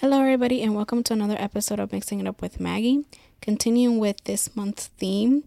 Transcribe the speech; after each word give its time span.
Hello, 0.00 0.20
everybody, 0.20 0.62
and 0.62 0.74
welcome 0.74 1.02
to 1.04 1.14
another 1.14 1.36
episode 1.38 1.80
of 1.80 1.90
Mixing 1.90 2.20
It 2.20 2.26
Up 2.26 2.42
with 2.42 2.60
Maggie. 2.60 3.06
Continuing 3.40 3.98
with 3.98 4.22
this 4.24 4.54
month's 4.54 4.88
theme 4.88 5.44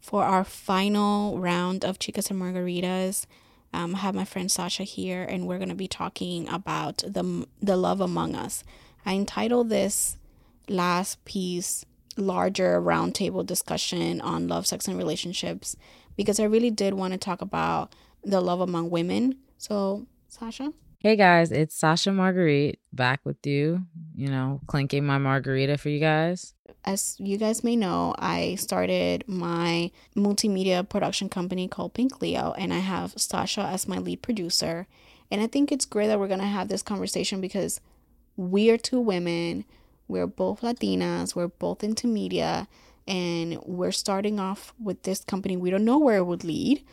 for 0.00 0.24
our 0.24 0.42
final 0.42 1.38
round 1.38 1.84
of 1.84 1.98
Chicas 1.98 2.30
and 2.30 2.40
Margaritas. 2.40 3.26
Um, 3.74 3.94
I 3.94 3.98
have 3.98 4.14
my 4.14 4.24
friend 4.24 4.50
Sasha 4.50 4.84
here, 4.84 5.22
and 5.22 5.46
we're 5.46 5.58
going 5.58 5.68
to 5.68 5.74
be 5.74 5.86
talking 5.86 6.48
about 6.48 7.04
the 7.06 7.46
the 7.60 7.76
love 7.76 8.00
among 8.00 8.34
us. 8.34 8.64
I 9.04 9.12
entitled 9.12 9.68
this 9.68 10.16
last 10.66 11.22
piece 11.26 11.84
larger 12.16 12.80
roundtable 12.80 13.44
discussion 13.44 14.22
on 14.22 14.48
love, 14.48 14.66
sex, 14.66 14.88
and 14.88 14.96
relationships 14.96 15.76
because 16.16 16.40
I 16.40 16.44
really 16.44 16.70
did 16.70 16.94
want 16.94 17.12
to 17.12 17.18
talk 17.18 17.42
about 17.42 17.94
the 18.24 18.40
love 18.40 18.62
among 18.62 18.88
women. 18.88 19.36
So, 19.58 20.06
Sasha. 20.26 20.72
Hey 21.02 21.16
guys, 21.16 21.50
it's 21.50 21.74
Sasha 21.74 22.12
Marguerite 22.12 22.78
back 22.92 23.20
with 23.24 23.46
you, 23.46 23.86
you 24.14 24.28
know, 24.28 24.60
clinking 24.66 25.06
my 25.06 25.16
margarita 25.16 25.78
for 25.78 25.88
you 25.88 25.98
guys. 25.98 26.52
As 26.84 27.16
you 27.18 27.38
guys 27.38 27.64
may 27.64 27.74
know, 27.74 28.14
I 28.18 28.56
started 28.56 29.24
my 29.26 29.92
multimedia 30.14 30.86
production 30.86 31.30
company 31.30 31.68
called 31.68 31.94
Pink 31.94 32.20
Leo, 32.20 32.52
and 32.58 32.70
I 32.70 32.80
have 32.80 33.14
Sasha 33.16 33.62
as 33.62 33.88
my 33.88 33.96
lead 33.96 34.20
producer. 34.20 34.86
And 35.30 35.40
I 35.40 35.46
think 35.46 35.72
it's 35.72 35.86
great 35.86 36.08
that 36.08 36.20
we're 36.20 36.28
going 36.28 36.40
to 36.40 36.44
have 36.44 36.68
this 36.68 36.82
conversation 36.82 37.40
because 37.40 37.80
we 38.36 38.68
are 38.68 38.76
two 38.76 39.00
women, 39.00 39.64
we're 40.06 40.26
both 40.26 40.60
Latinas, 40.60 41.34
we're 41.34 41.48
both 41.48 41.82
into 41.82 42.08
media, 42.08 42.68
and 43.08 43.58
we're 43.64 43.90
starting 43.90 44.38
off 44.38 44.74
with 44.78 45.04
this 45.04 45.24
company. 45.24 45.56
We 45.56 45.70
don't 45.70 45.86
know 45.86 45.98
where 45.98 46.18
it 46.18 46.26
would 46.26 46.44
lead 46.44 46.84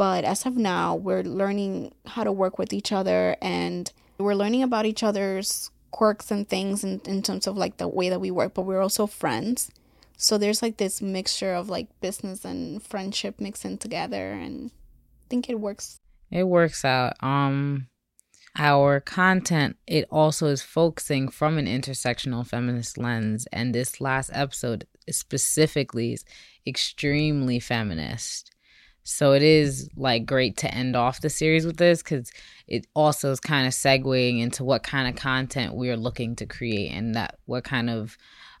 but 0.00 0.24
as 0.24 0.46
of 0.46 0.56
now, 0.56 0.94
we're 0.94 1.22
learning 1.22 1.92
how 2.06 2.24
to 2.24 2.32
work 2.32 2.58
with 2.58 2.72
each 2.72 2.90
other 2.90 3.36
and 3.42 3.92
we're 4.16 4.32
learning 4.32 4.62
about 4.62 4.86
each 4.86 5.02
other's 5.02 5.70
quirks 5.90 6.30
and 6.30 6.48
things 6.48 6.82
in, 6.82 7.02
in 7.04 7.20
terms 7.20 7.46
of 7.46 7.58
like 7.58 7.76
the 7.76 7.86
way 7.86 8.08
that 8.08 8.18
we 8.18 8.30
work, 8.30 8.54
but 8.54 8.62
we're 8.62 8.80
also 8.80 9.06
friends. 9.06 9.70
So 10.16 10.38
there's 10.38 10.62
like 10.62 10.78
this 10.78 11.02
mixture 11.02 11.52
of 11.52 11.68
like 11.68 11.88
business 12.00 12.46
and 12.46 12.82
friendship 12.82 13.42
mixing 13.42 13.76
together 13.76 14.32
and 14.32 14.70
I 14.70 15.28
think 15.28 15.50
it 15.50 15.60
works. 15.60 15.98
It 16.30 16.44
works 16.44 16.82
out. 16.82 17.22
Um 17.22 17.88
our 18.56 19.00
content 19.00 19.76
it 19.86 20.06
also 20.10 20.46
is 20.46 20.62
focusing 20.62 21.28
from 21.28 21.58
an 21.58 21.66
intersectional 21.66 22.46
feminist 22.46 22.96
lens 22.96 23.46
and 23.52 23.74
this 23.74 24.00
last 24.00 24.30
episode 24.32 24.86
specifically 25.10 26.14
is 26.14 26.24
extremely 26.66 27.60
feminist 27.60 28.50
so 29.02 29.32
it 29.32 29.42
is 29.42 29.88
like 29.96 30.26
great 30.26 30.56
to 30.58 30.72
end 30.72 30.96
off 30.96 31.20
the 31.20 31.30
series 31.30 31.66
with 31.66 31.76
this 31.76 32.02
because 32.02 32.30
it 32.66 32.86
also 32.94 33.30
is 33.30 33.40
kind 33.40 33.66
of 33.66 33.72
segueing 33.72 34.40
into 34.40 34.64
what 34.64 34.82
kind 34.82 35.08
of 35.08 35.20
content 35.20 35.74
we 35.74 35.90
are 35.90 35.96
looking 35.96 36.36
to 36.36 36.46
create 36.46 36.90
and 36.90 37.14
that 37.14 37.36
what 37.46 37.64
kind 37.64 37.90
of 37.90 38.16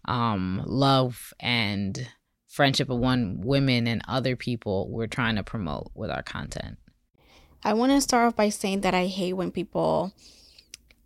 um, 0.06 0.62
love 0.66 1.32
and 1.40 2.08
friendship 2.48 2.90
of 2.90 2.98
one 2.98 3.40
women 3.42 3.86
and 3.86 4.02
other 4.08 4.34
people 4.34 4.90
we're 4.90 5.06
trying 5.06 5.36
to 5.36 5.42
promote 5.42 5.90
with 5.94 6.10
our 6.10 6.22
content. 6.22 6.78
I 7.62 7.74
want 7.74 7.92
to 7.92 8.00
start 8.00 8.26
off 8.26 8.36
by 8.36 8.48
saying 8.48 8.80
that 8.80 8.94
I 8.94 9.06
hate 9.06 9.34
when 9.34 9.50
people 9.50 10.12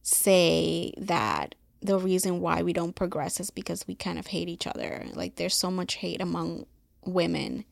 say 0.02 0.92
that 0.98 1.54
the 1.82 1.98
reason 1.98 2.40
why 2.40 2.62
we 2.62 2.72
don't 2.72 2.94
progress 2.94 3.40
is 3.40 3.50
because 3.50 3.86
we 3.86 3.94
kind 3.94 4.18
of 4.18 4.28
hate 4.28 4.48
each 4.48 4.66
other. 4.66 5.04
Like 5.12 5.36
there's 5.36 5.54
so 5.54 5.70
much 5.70 5.94
hate 5.96 6.22
among 6.22 6.66
women. 7.04 7.64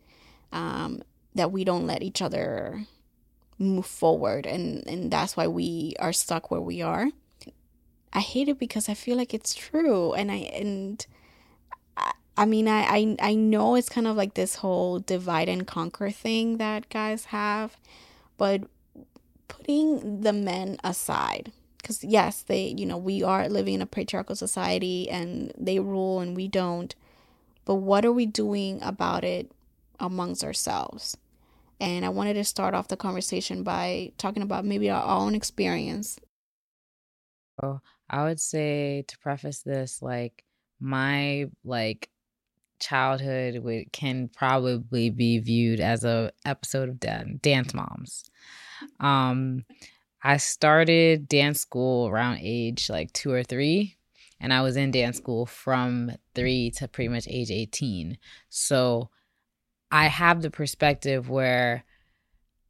Um, 0.53 1.03
that 1.35 1.53
we 1.53 1.65
don't 1.65 1.87
let 1.87 2.03
each 2.03 2.21
other 2.23 2.87
move 3.59 3.87
forward 3.87 4.47
and 4.47 4.87
and 4.87 5.11
that's 5.11 5.37
why 5.37 5.47
we 5.47 5.95
are 5.99 6.13
stuck 6.13 6.51
where 6.51 6.61
we 6.61 6.83
are. 6.83 7.09
I 8.13 8.21
hate 8.21 8.49
it 8.49 8.59
because 8.59 8.89
i 8.91 8.95
feel 8.95 9.17
like 9.17 9.33
it's 9.33 9.55
true 9.55 10.13
and 10.13 10.31
i 10.31 10.37
and 10.37 11.07
i, 11.97 12.13
I 12.37 12.45
mean 12.45 12.69
I, 12.69 12.83
I 12.83 13.17
i 13.21 13.35
know 13.35 13.75
it's 13.75 13.89
kind 13.89 14.07
of 14.07 14.17
like 14.17 14.35
this 14.35 14.57
whole 14.57 14.99
divide 14.99 15.49
and 15.49 15.67
conquer 15.67 16.11
thing 16.11 16.59
that 16.59 16.91
guys 16.91 17.27
have 17.27 17.79
but 18.37 18.65
putting 19.49 20.21
the 20.21 20.33
men 20.33 20.77
aside 20.85 21.53
because 21.79 22.05
yes 22.05 22.43
they 22.43 22.75
you 22.77 22.87
know 22.87 22.99
we 22.99 23.23
are 23.23 23.49
living 23.49 23.75
in 23.75 23.83
a 23.83 23.87
patriarchal 23.87 24.37
society 24.37 25.09
and 25.11 25.53
they 25.59 25.79
rule 25.79 26.21
and 26.21 26.37
we 26.37 26.49
don't 26.49 26.95
but 27.65 27.77
what 27.77 28.05
are 28.05 28.13
we 28.13 28.27
doing 28.27 28.83
about 28.83 29.25
it 29.25 29.51
amongst 30.01 30.45
ourselves 30.45 31.17
and 31.83 32.05
I 32.05 32.11
wanted 32.11 32.35
to 32.35 32.45
start 32.45 32.75
off 32.75 32.87
the 32.87 32.97
conversation 32.97 33.65
by 33.65 34.13
talking 34.17 34.45
about 34.45 34.65
maybe 34.65 34.89
our 34.89 35.05
own 35.05 35.35
experience. 35.35 36.17
Oh, 37.61 37.81
I 38.09 38.23
would 38.23 38.39
say 38.39 39.05
to 39.09 39.19
preface 39.19 39.63
this, 39.63 40.01
like 40.01 40.45
my 40.79 41.47
like 41.65 42.09
childhood 42.79 43.65
would, 43.65 43.93
can 43.93 44.29
probably 44.29 45.11
be 45.11 45.41
viewed 45.41 45.81
as 45.81 46.05
a 46.05 46.31
episode 46.45 46.89
of 46.89 47.01
Dan- 47.01 47.41
Dance 47.43 47.75
Moms. 47.75 48.31
Um, 49.01 49.65
I 50.23 50.37
started 50.37 51.27
dance 51.27 51.61
school 51.61 52.07
around 52.07 52.39
age 52.43 52.89
like 52.89 53.13
two 53.13 53.33
or 53.33 53.43
three, 53.43 53.97
and 54.41 54.53
I 54.53 54.63
was 54.63 54.77
in 54.77 54.93
dance 54.93 55.17
school 55.17 55.47
from 55.47 56.13
three 56.37 56.71
to 56.77 56.87
pretty 56.87 57.09
much 57.09 57.27
age 57.29 57.51
18. 57.51 58.19
So 58.51 59.11
I 59.93 60.07
have 60.07 60.43
the 60.43 60.51
perspective 60.51 61.29
where 61.29 61.85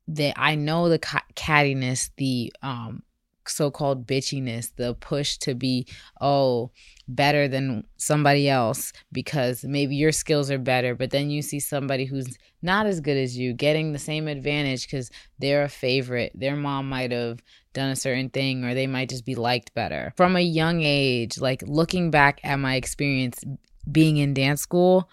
that 0.08 0.34
I 0.36 0.56
know 0.56 0.88
the 0.88 0.98
cattiness, 0.98 2.10
the 2.16 2.52
um 2.62 3.02
so-called 3.48 4.06
bitchiness, 4.06 4.72
the 4.76 4.94
push 4.94 5.36
to 5.38 5.54
be 5.54 5.86
oh 6.20 6.70
better 7.08 7.48
than 7.48 7.84
somebody 7.96 8.48
else 8.48 8.92
because 9.10 9.64
maybe 9.64 9.96
your 9.96 10.12
skills 10.12 10.50
are 10.50 10.58
better, 10.58 10.94
but 10.94 11.10
then 11.10 11.30
you 11.30 11.42
see 11.42 11.58
somebody 11.58 12.04
who's 12.04 12.38
not 12.62 12.86
as 12.86 13.00
good 13.00 13.16
as 13.16 13.36
you 13.36 13.52
getting 13.52 13.92
the 13.92 13.98
same 13.98 14.28
advantage 14.28 14.86
because 14.86 15.10
they're 15.38 15.64
a 15.64 15.68
favorite. 15.68 16.32
Their 16.34 16.56
mom 16.56 16.88
might 16.88 17.10
have 17.10 17.40
done 17.72 17.90
a 17.90 17.96
certain 17.96 18.30
thing 18.30 18.64
or 18.64 18.74
they 18.74 18.86
might 18.86 19.08
just 19.08 19.24
be 19.24 19.34
liked 19.34 19.74
better. 19.74 20.12
From 20.16 20.36
a 20.36 20.40
young 20.40 20.82
age, 20.82 21.38
like 21.38 21.62
looking 21.66 22.10
back 22.10 22.40
at 22.44 22.56
my 22.56 22.76
experience 22.76 23.42
being 23.90 24.18
in 24.18 24.34
dance 24.34 24.60
school, 24.60 25.08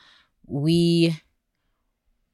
we 0.45 1.19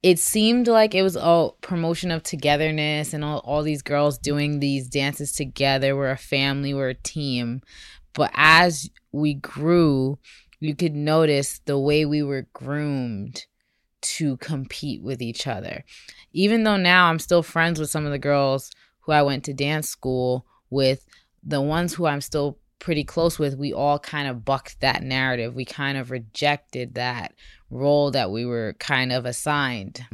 it 0.02 0.18
seemed 0.18 0.68
like 0.68 0.94
it 0.94 1.02
was 1.02 1.16
all 1.16 1.56
promotion 1.60 2.10
of 2.10 2.22
togetherness 2.22 3.12
and 3.12 3.24
all, 3.24 3.38
all 3.38 3.62
these 3.62 3.82
girls 3.82 4.18
doing 4.18 4.60
these 4.60 4.88
dances 4.88 5.32
together. 5.32 5.96
We're 5.96 6.10
a 6.10 6.16
family, 6.16 6.74
we're 6.74 6.90
a 6.90 6.94
team. 6.94 7.62
But 8.12 8.30
as 8.34 8.90
we 9.12 9.34
grew, 9.34 10.18
you 10.60 10.74
could 10.74 10.94
notice 10.94 11.60
the 11.64 11.78
way 11.78 12.04
we 12.04 12.22
were 12.22 12.46
groomed 12.52 13.46
to 14.02 14.36
compete 14.36 15.02
with 15.02 15.20
each 15.20 15.46
other. 15.46 15.84
Even 16.32 16.64
though 16.64 16.76
now 16.76 17.06
I'm 17.06 17.18
still 17.18 17.42
friends 17.42 17.80
with 17.80 17.90
some 17.90 18.06
of 18.06 18.12
the 18.12 18.18
girls 18.18 18.70
who 19.00 19.12
I 19.12 19.22
went 19.22 19.44
to 19.44 19.54
dance 19.54 19.88
school 19.88 20.46
with, 20.70 21.06
the 21.42 21.60
ones 21.60 21.94
who 21.94 22.06
I'm 22.06 22.20
still 22.20 22.58
pretty 22.78 23.04
close 23.04 23.38
with, 23.38 23.56
we 23.56 23.72
all 23.72 23.98
kind 23.98 24.28
of 24.28 24.44
bucked 24.44 24.80
that 24.80 25.02
narrative. 25.02 25.54
We 25.54 25.64
kind 25.64 25.98
of 25.98 26.10
rejected 26.10 26.94
that 26.94 27.32
role 27.70 28.10
that 28.12 28.30
we 28.30 28.44
were 28.44 28.76
kind 28.78 29.12
of 29.12 29.26
assigned. 29.26 30.04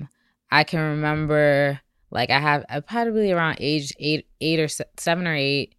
I 0.51 0.65
can 0.65 0.81
remember, 0.81 1.81
like, 2.11 2.31
I 2.31 2.39
have 2.39 2.65
I 2.69 2.81
probably 2.81 3.33
around 3.33 3.59
age 3.61 3.93
eight, 3.99 4.27
eight 4.41 4.61
or 4.61 4.69
seven 4.99 5.27
or 5.27 5.35
eight 5.35 5.75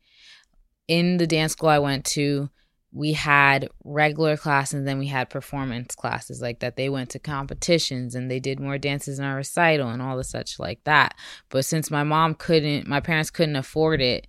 in 0.87 1.17
the 1.17 1.27
dance 1.27 1.53
school 1.53 1.69
I 1.69 1.79
went 1.79 2.05
to. 2.05 2.49
We 2.91 3.13
had 3.13 3.69
regular 3.83 4.37
classes, 4.37 4.75
and 4.75 4.87
then 4.87 4.99
we 4.99 5.07
had 5.07 5.31
performance 5.31 5.95
classes, 5.95 6.41
like 6.43 6.59
that. 6.59 6.75
They 6.75 6.89
went 6.89 7.09
to 7.11 7.19
competitions 7.19 8.13
and 8.13 8.29
they 8.29 8.39
did 8.39 8.59
more 8.59 8.77
dances 8.77 9.17
in 9.17 9.25
our 9.25 9.37
recital 9.37 9.89
and 9.89 9.99
all 9.99 10.15
the 10.15 10.23
such 10.23 10.59
like 10.59 10.83
that. 10.83 11.15
But 11.49 11.65
since 11.65 11.89
my 11.89 12.03
mom 12.03 12.35
couldn't, 12.35 12.87
my 12.87 12.99
parents 12.99 13.31
couldn't 13.31 13.55
afford 13.55 13.99
it, 13.99 14.27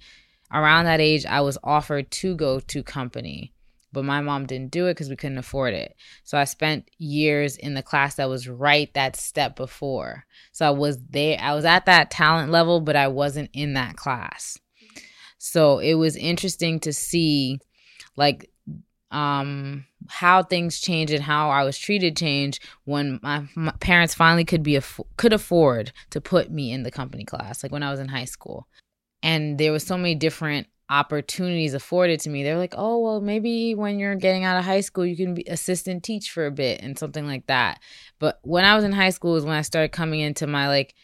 around 0.55 0.85
that 0.85 1.01
age, 1.01 1.27
I 1.27 1.41
was 1.41 1.59
offered 1.65 2.11
to 2.13 2.37
go 2.37 2.61
to 2.61 2.83
company, 2.83 3.53
but 3.93 4.05
my 4.05 4.21
mom 4.21 4.47
didn't 4.47 4.71
do 4.71 4.87
it 4.87 4.95
because 4.95 5.11
we 5.11 5.17
couldn't 5.17 5.39
afford 5.39 5.75
it. 5.75 5.97
So 6.23 6.39
I 6.39 6.45
spent 6.45 6.91
years 6.99 7.57
in 7.57 7.75
the 7.75 7.83
class 7.83 8.15
that 8.15 8.29
was 8.29 8.49
right 8.49 8.93
that 8.95 9.17
step 9.17 9.57
before. 9.57 10.25
So 10.53 10.67
I 10.67 10.71
was 10.71 10.99
there, 11.11 11.39
I 11.41 11.55
was 11.55 11.65
at 11.65 11.87
that 11.87 12.11
talent 12.11 12.51
level, 12.53 12.81
but 12.81 12.97
I 12.97 13.09
wasn't 13.09 13.51
in 13.53 13.75
that 13.75 13.97
class. 13.97 14.59
So 15.39 15.81
it 15.81 15.95
was 15.95 16.17
interesting 16.17 16.81
to 16.81 16.93
see 16.93 17.59
like 18.17 18.51
um 19.11 19.85
how 20.09 20.43
things 20.43 20.81
changed 20.81 21.13
and 21.13 21.23
how 21.23 21.51
I 21.51 21.65
was 21.65 21.79
treated 21.79 22.17
change 22.17 22.61
when 22.85 23.21
my, 23.23 23.47
my 23.55 23.73
parents 23.81 24.15
finally 24.15 24.45
could 24.45 24.63
be 24.63 24.77
aff- 24.77 25.01
could 25.17 25.33
afford 25.33 25.93
to 26.11 26.21
put 26.21 26.51
me 26.51 26.73
in 26.73 26.83
the 26.83 26.91
company 26.91 27.25
class 27.25 27.63
like 27.63 27.73
when 27.73 27.83
I 27.83 27.91
was 27.91 28.01
in 28.01 28.09
high 28.09 28.25
school 28.25 28.67
and 29.25 29.57
there 29.57 29.73
was 29.73 29.83
so 29.83 29.97
many 29.97 30.15
different 30.15 30.67
opportunities 30.91 31.73
afforded 31.73 32.21
to 32.21 32.29
me. 32.29 32.45
They're 32.45 32.59
like, 32.59 32.75
oh, 32.77 32.99
well, 32.99 33.23
maybe 33.23 33.75
when 33.75 33.99
you're 33.99 34.17
getting 34.17 34.45
out 34.45 34.59
of 34.59 34.67
high 34.67 34.83
school, 34.83 35.07
you 35.07 35.17
can 35.17 35.33
be 35.33 35.45
assistant 35.49 36.05
teach 36.05 36.31
for 36.31 36.45
a 36.45 36.51
bit 36.51 36.83
and 36.83 36.99
something 36.99 37.27
like 37.27 37.47
that. 37.47 37.81
But 38.19 38.39
when 38.43 38.67
I 38.67 38.77
was 38.77 38.85
in 38.85 38.93
high 38.93 39.11
school 39.11 39.37
is 39.37 39.47
when 39.47 39.57
I 39.57 39.63
started 39.63 39.93
coming 39.93 40.21
into 40.21 40.47
my 40.47 40.69
like 40.69 40.95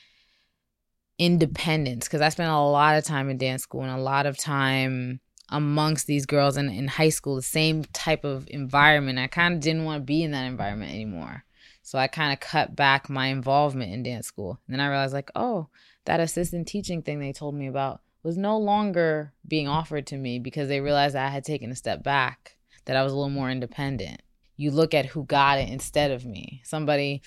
independence 1.19 2.07
because 2.07 2.21
I 2.21 2.29
spent 2.29 2.51
a 2.51 2.59
lot 2.59 2.99
of 2.99 3.05
time 3.05 3.31
in 3.31 3.39
dance 3.39 3.63
school 3.63 3.83
and 3.83 3.91
a 3.91 4.03
lot 4.03 4.27
of 4.27 4.37
time 4.37 5.21
amongst 5.49 6.07
these 6.07 6.27
girls 6.27 6.59
in, 6.59 6.69
in 6.69 6.89
high 6.89 7.09
school, 7.09 7.37
the 7.37 7.43
same 7.43 7.85
type 7.95 8.25
of 8.25 8.47
environment. 8.51 9.19
I 9.19 9.29
kind 9.29 9.55
of 9.55 9.61
didn't 9.61 9.85
want 9.85 10.03
to 10.03 10.05
be 10.05 10.23
in 10.23 10.33
that 10.33 10.45
environment 10.45 10.93
anymore. 10.93 11.45
So 11.83 11.99
I 11.99 12.07
kind 12.07 12.35
of 12.35 12.41
cut 12.41 12.77
back 12.77 13.09
my 13.09 13.29
involvement 13.29 13.95
in 13.95 14.03
dance 14.03 14.27
school. 14.27 14.61
And 14.67 14.75
then 14.75 14.81
I 14.81 14.89
realized, 14.89 15.15
like, 15.15 15.31
oh, 15.35 15.69
that 16.05 16.21
assistant 16.21 16.69
teaching 16.69 17.03
thing 17.03 17.19
they 17.19 17.33
told 17.33 17.55
me 17.55 17.67
about 17.67 18.03
was 18.23 18.37
no 18.37 18.59
longer 18.59 19.33
being 19.47 19.69
offered 19.69 20.07
to 20.09 20.17
me 20.17 20.39
because 20.39 20.69
they 20.69 20.81
realized 20.81 21.17
I 21.17 21.29
had 21.29 21.45
taken 21.45 21.71
a 21.71 21.77
step 21.77 22.03
back, 22.03 22.57
that 22.85 22.97
I 22.97 23.03
was 23.03 23.13
a 23.13 23.17
little 23.17 23.31
more 23.31 23.51
independent. 23.51 24.23
You 24.57 24.71
look 24.71 24.95
at 24.95 25.07
who 25.07 25.25
got 25.25 25.59
it 25.59 25.69
instead 25.69 26.11
of 26.11 26.27
me. 26.27 26.61
Somebody, 26.65 27.23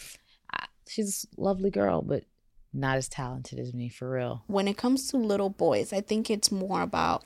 she's 0.88 1.26
a 1.38 1.42
lovely 1.42 1.72
girl, 1.72 2.02
but 2.02 2.24
not 2.74 2.98
as 2.98 3.08
talented 3.08 3.60
as 3.60 3.74
me 3.74 3.90
for 3.90 4.10
real. 4.10 4.44
When 4.48 4.68
it 4.68 4.78
comes 4.78 5.08
to 5.10 5.18
little 5.18 5.50
boys, 5.50 5.94
I 5.94 6.02
think 6.02 6.30
it's 6.30 6.52
more 6.52 6.82
about 6.82 7.24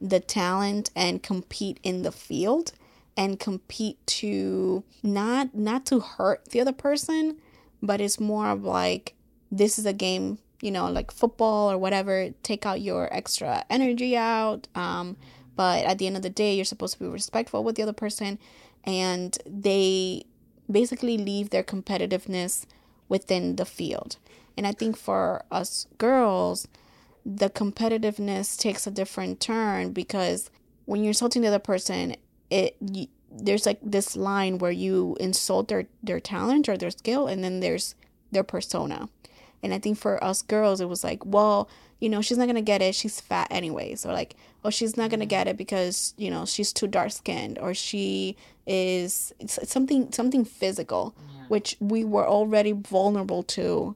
the 0.00 0.20
talent 0.20 0.90
and 0.96 1.22
compete 1.22 1.80
in 1.82 2.02
the 2.02 2.12
field 2.12 2.72
and 3.16 3.38
compete 3.38 4.04
to 4.06 4.84
not 5.02 5.54
not 5.54 5.86
to 5.86 6.00
hurt 6.00 6.46
the 6.50 6.60
other 6.60 6.72
person, 6.72 7.38
but 7.82 8.00
it's 8.00 8.18
more 8.18 8.48
of 8.48 8.64
like 8.64 9.14
this 9.50 9.78
is 9.78 9.86
a 9.86 9.92
game, 9.92 10.38
you 10.62 10.70
know, 10.70 10.90
like 10.90 11.10
football 11.10 11.70
or 11.70 11.76
whatever. 11.76 12.30
Take 12.42 12.64
out 12.64 12.80
your 12.80 13.12
extra 13.12 13.66
energy 13.68 14.16
out. 14.16 14.68
Um, 14.74 15.18
but 15.54 15.84
at 15.84 15.98
the 15.98 16.06
end 16.06 16.16
of 16.16 16.22
the 16.22 16.30
day, 16.30 16.54
you're 16.54 16.64
supposed 16.64 16.94
to 16.94 17.00
be 17.00 17.06
respectful 17.06 17.62
with 17.62 17.76
the 17.76 17.82
other 17.82 17.92
person, 17.92 18.38
and 18.84 19.36
they 19.44 20.24
basically 20.70 21.18
leave 21.18 21.50
their 21.50 21.62
competitiveness 21.62 22.64
within 23.08 23.56
the 23.56 23.66
field. 23.66 24.16
And 24.56 24.66
I 24.66 24.72
think 24.72 24.96
for 24.96 25.44
us 25.50 25.86
girls, 25.98 26.68
the 27.26 27.50
competitiveness 27.50 28.58
takes 28.58 28.86
a 28.86 28.90
different 28.90 29.40
turn 29.40 29.92
because 29.92 30.50
when 30.86 31.02
you're 31.02 31.10
insulting 31.10 31.42
the 31.42 31.48
other 31.48 31.58
person, 31.58 32.16
it 32.50 32.76
you, 32.80 33.08
there's 33.30 33.66
like 33.66 33.78
this 33.82 34.16
line 34.16 34.58
where 34.58 34.70
you 34.70 35.16
insult 35.20 35.68
their 35.68 35.86
their 36.02 36.20
talent 36.20 36.68
or 36.68 36.76
their 36.76 36.90
skill, 36.90 37.26
and 37.26 37.42
then 37.42 37.60
there's 37.60 37.94
their 38.30 38.44
persona. 38.44 39.08
And 39.62 39.72
I 39.72 39.78
think 39.78 39.98
for 39.98 40.22
us 40.22 40.42
girls, 40.42 40.80
it 40.80 40.88
was 40.88 41.04
like, 41.04 41.24
well, 41.24 41.68
you 42.00 42.08
know, 42.08 42.20
she's 42.20 42.38
not 42.38 42.46
gonna 42.46 42.62
get 42.62 42.82
it. 42.82 42.94
She's 42.94 43.20
fat 43.20 43.48
anyways, 43.50 44.04
or 44.04 44.12
like, 44.12 44.34
oh, 44.64 44.70
she's 44.70 44.96
not 44.96 45.10
gonna 45.10 45.26
get 45.26 45.46
it 45.46 45.56
because 45.56 46.14
you 46.16 46.30
know 46.30 46.44
she's 46.44 46.72
too 46.72 46.88
dark 46.88 47.12
skinned, 47.12 47.58
or 47.58 47.74
she 47.74 48.36
is 48.66 49.32
it's, 49.38 49.58
it's 49.58 49.72
something 49.72 50.10
something 50.12 50.44
physical, 50.44 51.14
yeah. 51.16 51.44
which 51.48 51.76
we 51.80 52.04
were 52.04 52.26
already 52.26 52.72
vulnerable 52.72 53.42
to. 53.44 53.94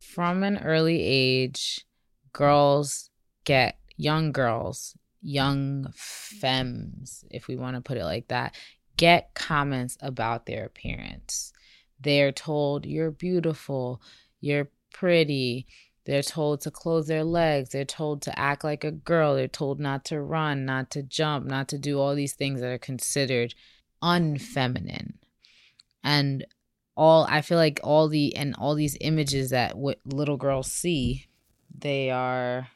From 0.00 0.42
an 0.44 0.58
early 0.58 1.02
age, 1.02 1.84
girls 2.32 3.10
get 3.44 3.78
young 3.96 4.30
girls, 4.30 4.96
young 5.20 5.92
femmes, 5.94 7.24
if 7.30 7.48
we 7.48 7.56
want 7.56 7.76
to 7.76 7.82
put 7.82 7.98
it 7.98 8.04
like 8.04 8.28
that, 8.28 8.54
get 8.96 9.34
comments 9.34 9.98
about 10.00 10.46
their 10.46 10.64
appearance. 10.64 11.52
They're 12.00 12.32
told, 12.32 12.86
You're 12.86 13.10
beautiful, 13.10 14.00
you're 14.40 14.70
pretty. 14.92 15.66
They're 16.04 16.22
told 16.22 16.62
to 16.62 16.70
close 16.70 17.06
their 17.06 17.24
legs. 17.24 17.70
They're 17.70 17.84
told 17.84 18.22
to 18.22 18.38
act 18.38 18.64
like 18.64 18.84
a 18.84 18.90
girl. 18.90 19.34
They're 19.34 19.48
told 19.48 19.78
not 19.78 20.04
to 20.06 20.20
run, 20.20 20.64
not 20.64 20.90
to 20.92 21.02
jump, 21.02 21.46
not 21.46 21.68
to 21.68 21.78
do 21.78 22.00
all 22.00 22.14
these 22.14 22.34
things 22.34 22.60
that 22.60 22.72
are 22.72 22.78
considered 22.78 23.54
unfeminine. 24.02 25.14
And 26.02 26.46
all 26.96 27.26
I 27.28 27.42
feel 27.42 27.58
like 27.58 27.80
all 27.84 28.08
the 28.08 28.34
and 28.34 28.54
all 28.56 28.74
these 28.74 28.96
images 29.00 29.50
that 29.50 29.76
little 29.76 30.36
girls 30.36 30.72
see 30.72 31.28
they 31.76 32.10
are 32.10 32.68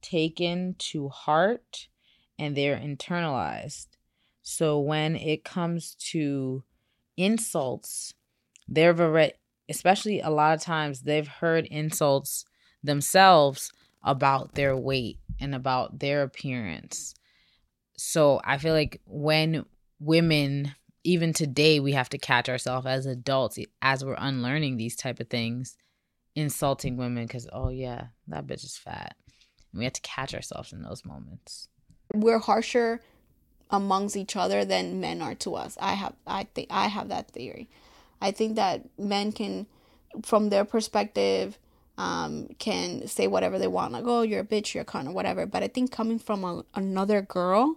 taken 0.00 0.74
to 0.78 1.08
heart 1.08 1.88
and 2.38 2.56
they're 2.56 2.76
internalized. 2.76 3.86
So 4.42 4.78
when 4.78 5.16
it 5.16 5.44
comes 5.44 5.96
to 6.10 6.62
insults, 7.16 8.14
they've 8.68 8.98
already, 8.98 9.32
especially 9.68 10.20
a 10.20 10.30
lot 10.30 10.54
of 10.54 10.62
times, 10.62 11.02
they've 11.02 11.28
heard 11.28 11.66
insults 11.66 12.44
themselves 12.82 13.72
about 14.02 14.54
their 14.54 14.76
weight 14.76 15.18
and 15.40 15.54
about 15.54 15.98
their 15.98 16.22
appearance. 16.22 17.14
So 17.96 18.40
I 18.44 18.58
feel 18.58 18.74
like 18.74 19.00
when 19.06 19.64
women, 20.00 20.74
even 21.04 21.32
today, 21.32 21.80
we 21.80 21.92
have 21.92 22.08
to 22.10 22.18
catch 22.18 22.48
ourselves 22.48 22.86
as 22.86 23.06
adults 23.06 23.58
as 23.82 24.04
we're 24.04 24.16
unlearning 24.18 24.76
these 24.76 24.96
type 24.96 25.20
of 25.20 25.28
things 25.28 25.76
insulting 26.34 26.96
women 26.96 27.26
because 27.26 27.48
oh 27.52 27.68
yeah 27.68 28.06
that 28.28 28.46
bitch 28.46 28.64
is 28.64 28.76
fat. 28.76 29.16
And 29.72 29.78
we 29.78 29.84
have 29.84 29.94
to 29.94 30.00
catch 30.02 30.34
ourselves 30.34 30.72
in 30.72 30.82
those 30.82 31.04
moments. 31.04 31.68
We're 32.14 32.38
harsher 32.38 33.00
amongst 33.70 34.16
each 34.16 34.36
other 34.36 34.64
than 34.64 35.00
men 35.00 35.20
are 35.20 35.34
to 35.34 35.56
us. 35.56 35.76
I 35.80 35.94
have 35.94 36.14
i 36.26 36.44
think 36.54 36.68
i 36.70 36.86
have 36.86 37.08
that 37.08 37.30
theory 37.32 37.68
i 38.20 38.30
think 38.30 38.56
that 38.56 38.82
men 38.98 39.32
can 39.32 39.66
from 40.22 40.48
their 40.48 40.64
perspective 40.64 41.58
um, 41.96 42.48
can 42.60 43.08
say 43.08 43.26
whatever 43.26 43.58
they 43.58 43.66
want 43.66 43.92
like 43.92 44.04
oh 44.06 44.22
you're 44.22 44.40
a 44.40 44.44
bitch 44.44 44.72
you're 44.72 44.82
a 44.82 44.86
cunt 44.86 45.08
or 45.08 45.12
whatever. 45.12 45.46
But 45.46 45.62
i 45.62 45.68
think 45.68 45.90
coming 45.90 46.18
from 46.18 46.44
a, 46.44 46.64
another 46.74 47.22
girl 47.22 47.76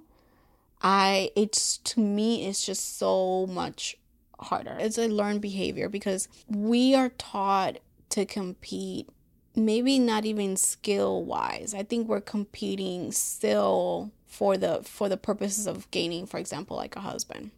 i 0.82 1.32
it's 1.36 1.78
to 1.78 2.00
me 2.00 2.46
it's 2.48 2.66
just 2.66 2.98
so 2.98 3.48
much 3.48 3.98
harder. 4.40 4.76
It's 4.80 4.98
a 4.98 5.08
learned 5.08 5.42
behavior 5.42 5.88
because 5.88 6.28
we 6.48 6.96
are 6.96 7.10
taught 7.10 7.78
to 8.10 8.26
compete 8.26 9.08
maybe 9.56 10.00
not 10.00 10.26
even 10.26 10.56
skill 10.56 11.24
wise 11.24 11.74
i 11.74 11.84
think 11.84 12.08
we're 12.08 12.22
competing 12.22 13.12
still 13.12 14.12
for 14.32 14.56
the 14.56 14.82
for 14.84 15.10
the 15.10 15.18
purposes 15.18 15.68
of 15.68 15.90
gaining 15.92 16.26
for 16.26 16.38
example 16.38 16.78
like 16.78 16.96
a 16.96 17.02
husband. 17.02 17.52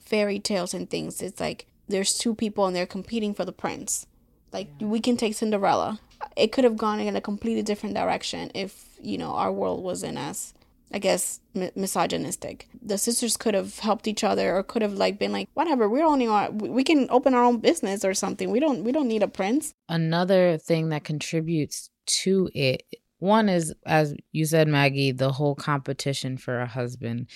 Fairy 0.00 0.38
tales 0.38 0.74
and 0.74 0.88
things 0.88 1.20
it's 1.22 1.40
like 1.40 1.66
there's 1.88 2.16
two 2.16 2.34
people 2.34 2.66
and 2.66 2.74
they're 2.74 2.86
competing 2.86 3.34
for 3.34 3.44
the 3.44 3.52
prince 3.52 4.06
like 4.52 4.68
yeah. 4.78 4.86
we 4.86 5.00
can 5.00 5.16
take 5.16 5.34
cinderella 5.34 6.00
it 6.36 6.52
could 6.52 6.64
have 6.64 6.76
gone 6.76 7.00
in 7.00 7.16
a 7.16 7.20
completely 7.20 7.62
different 7.62 7.94
direction 7.94 8.50
if 8.54 8.88
you 9.00 9.18
know 9.18 9.32
our 9.32 9.52
world 9.52 9.82
wasn't 9.82 10.16
as 10.16 10.54
I 10.92 10.98
guess 10.98 11.40
misogynistic. 11.74 12.68
The 12.80 12.96
sisters 12.96 13.36
could 13.36 13.54
have 13.54 13.80
helped 13.80 14.06
each 14.06 14.22
other 14.22 14.56
or 14.56 14.62
could 14.62 14.82
have 14.82 14.94
like 14.94 15.18
been 15.18 15.32
like 15.32 15.48
whatever, 15.54 15.88
we're 15.88 16.04
only 16.04 16.26
on 16.26 16.58
we 16.58 16.84
can 16.84 17.08
open 17.10 17.34
our 17.34 17.42
own 17.42 17.58
business 17.58 18.04
or 18.04 18.14
something. 18.14 18.50
We 18.50 18.60
don't 18.60 18.84
we 18.84 18.92
don't 18.92 19.08
need 19.08 19.22
a 19.22 19.28
prince. 19.28 19.74
Another 19.88 20.58
thing 20.58 20.90
that 20.90 21.04
contributes 21.04 21.90
to 22.06 22.48
it 22.54 22.84
one 23.18 23.48
is 23.48 23.74
as 23.84 24.14
you 24.32 24.44
said 24.44 24.68
Maggie, 24.68 25.12
the 25.12 25.32
whole 25.32 25.56
competition 25.56 26.36
for 26.36 26.60
a 26.60 26.66
husband 26.66 27.26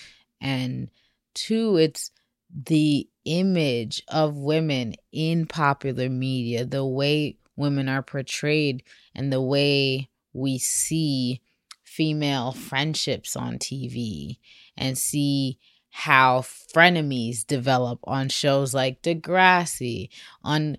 and 0.40 0.88
two 1.34 1.76
it's 1.76 2.12
the 2.54 3.08
image 3.24 4.02
of 4.08 4.36
women 4.36 4.94
in 5.12 5.46
popular 5.46 6.08
media, 6.08 6.64
the 6.64 6.84
way 6.84 7.36
women 7.56 7.88
are 7.88 8.02
portrayed 8.02 8.82
and 9.14 9.32
the 9.32 9.40
way 9.40 10.08
we 10.32 10.58
see 10.58 11.40
female 11.82 12.52
friendships 12.52 13.36
on 13.36 13.58
TV 13.58 14.38
and 14.76 14.96
see 14.96 15.58
how 15.90 16.40
frenemies 16.40 17.46
develop 17.46 17.98
on 18.04 18.28
shows 18.28 18.72
like 18.72 19.02
Degrassi. 19.02 20.08
On 20.44 20.78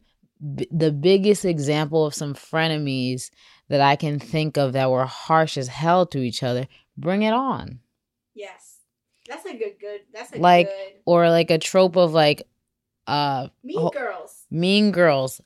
b- 0.55 0.67
the 0.71 0.91
biggest 0.91 1.43
example 1.45 2.05
of 2.05 2.15
some 2.15 2.33
frenemies 2.33 3.29
that 3.67 3.81
I 3.81 3.95
can 3.95 4.19
think 4.19 4.57
of 4.57 4.73
that 4.73 4.89
were 4.89 5.05
harsh 5.05 5.57
as 5.57 5.67
hell 5.67 6.05
to 6.07 6.19
each 6.19 6.43
other, 6.43 6.67
Bring 6.97 7.23
It 7.23 7.33
On. 7.33 7.79
Yes. 8.33 8.70
That's 9.31 9.45
a 9.45 9.53
good 9.53 9.79
good 9.79 10.01
that's 10.13 10.33
a 10.33 10.39
like 10.39 10.67
good... 10.67 10.93
or 11.05 11.29
like 11.29 11.49
a 11.51 11.57
trope 11.57 11.95
of 11.95 12.11
like 12.11 12.43
uh 13.07 13.47
Mean 13.63 13.89
Girls. 13.89 14.45
Mean 14.51 14.91
Girls. 14.91 15.41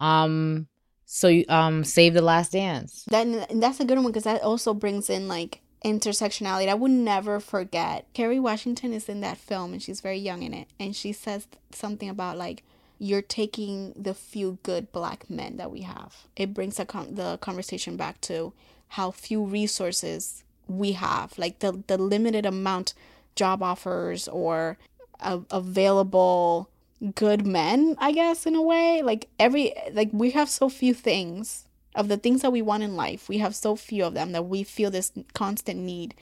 Um 0.00 0.68
so 1.04 1.42
um 1.50 1.84
save 1.84 2.14
the 2.14 2.22
last 2.22 2.52
dance. 2.52 3.04
Then 3.08 3.44
that's 3.54 3.78
a 3.78 3.84
good 3.84 3.98
one 3.98 4.06
because 4.06 4.24
that 4.24 4.42
also 4.42 4.72
brings 4.72 5.10
in 5.10 5.28
like 5.28 5.60
intersectionality. 5.84 6.68
I 6.68 6.74
would 6.74 6.90
never 6.90 7.38
forget. 7.38 8.06
Kerry 8.14 8.40
Washington 8.40 8.94
is 8.94 9.06
in 9.06 9.20
that 9.20 9.36
film 9.36 9.74
and 9.74 9.82
she's 9.82 10.00
very 10.00 10.18
young 10.18 10.42
in 10.42 10.54
it 10.54 10.68
and 10.80 10.96
she 10.96 11.12
says 11.12 11.46
something 11.70 12.08
about 12.08 12.38
like 12.38 12.62
you're 12.98 13.20
taking 13.20 13.92
the 13.94 14.14
few 14.14 14.56
good 14.62 14.90
black 14.92 15.28
men 15.28 15.58
that 15.58 15.70
we 15.70 15.82
have. 15.82 16.26
It 16.36 16.54
brings 16.54 16.76
the 16.76 16.86
con- 16.86 17.16
the 17.16 17.36
conversation 17.42 17.98
back 17.98 18.22
to 18.22 18.54
how 18.88 19.10
few 19.10 19.44
resources 19.44 20.42
we 20.68 20.92
have, 20.92 21.38
like 21.38 21.58
the 21.58 21.82
the 21.86 21.98
limited 21.98 22.46
amount 22.46 22.94
job 23.36 23.62
offers 23.62 24.26
or 24.28 24.78
uh, 25.20 25.40
available 25.50 26.68
good 27.14 27.46
men, 27.46 27.94
I 27.98 28.12
guess, 28.12 28.46
in 28.46 28.54
a 28.54 28.62
way. 28.62 29.02
Like 29.02 29.28
every 29.38 29.74
like 29.92 30.10
we 30.12 30.30
have 30.32 30.48
so 30.48 30.68
few 30.68 30.94
things 30.94 31.66
of 31.94 32.08
the 32.08 32.16
things 32.16 32.42
that 32.42 32.52
we 32.52 32.62
want 32.62 32.82
in 32.82 32.96
life. 32.96 33.28
We 33.28 33.38
have 33.38 33.54
so 33.54 33.76
few 33.76 34.04
of 34.04 34.14
them 34.14 34.32
that 34.32 34.46
we 34.46 34.62
feel 34.62 34.90
this 34.90 35.12
constant 35.34 35.80
need 35.80 36.14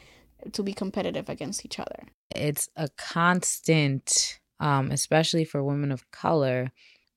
to 0.52 0.62
be 0.62 0.72
competitive 0.72 1.28
against 1.28 1.64
each 1.64 1.78
other. 1.78 2.04
It's 2.34 2.68
a 2.76 2.88
constant 2.96 4.38
um 4.60 4.90
especially 4.90 5.44
for 5.44 5.64
women 5.64 5.90
of 5.90 6.10
color 6.10 6.70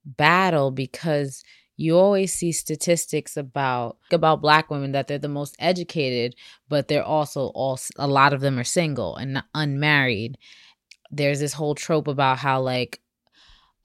battle 0.05 0.71
because 0.71 1.43
you 1.77 1.97
always 1.97 2.33
see 2.33 2.51
statistics 2.51 3.37
about 3.37 3.97
about 4.11 4.41
black 4.41 4.71
women 4.71 4.91
that 4.93 5.07
they're 5.07 5.19
the 5.19 5.27
most 5.27 5.55
educated, 5.59 6.35
but 6.67 6.87
they're 6.87 7.03
also 7.03 7.51
all 7.53 7.79
a 7.97 8.07
lot 8.07 8.33
of 8.33 8.41
them 8.41 8.57
are 8.59 8.63
single 8.63 9.15
and 9.15 9.43
unmarried. 9.53 10.37
There's 11.11 11.39
this 11.39 11.53
whole 11.53 11.75
trope 11.75 12.07
about 12.07 12.39
how 12.39 12.61
like 12.61 12.99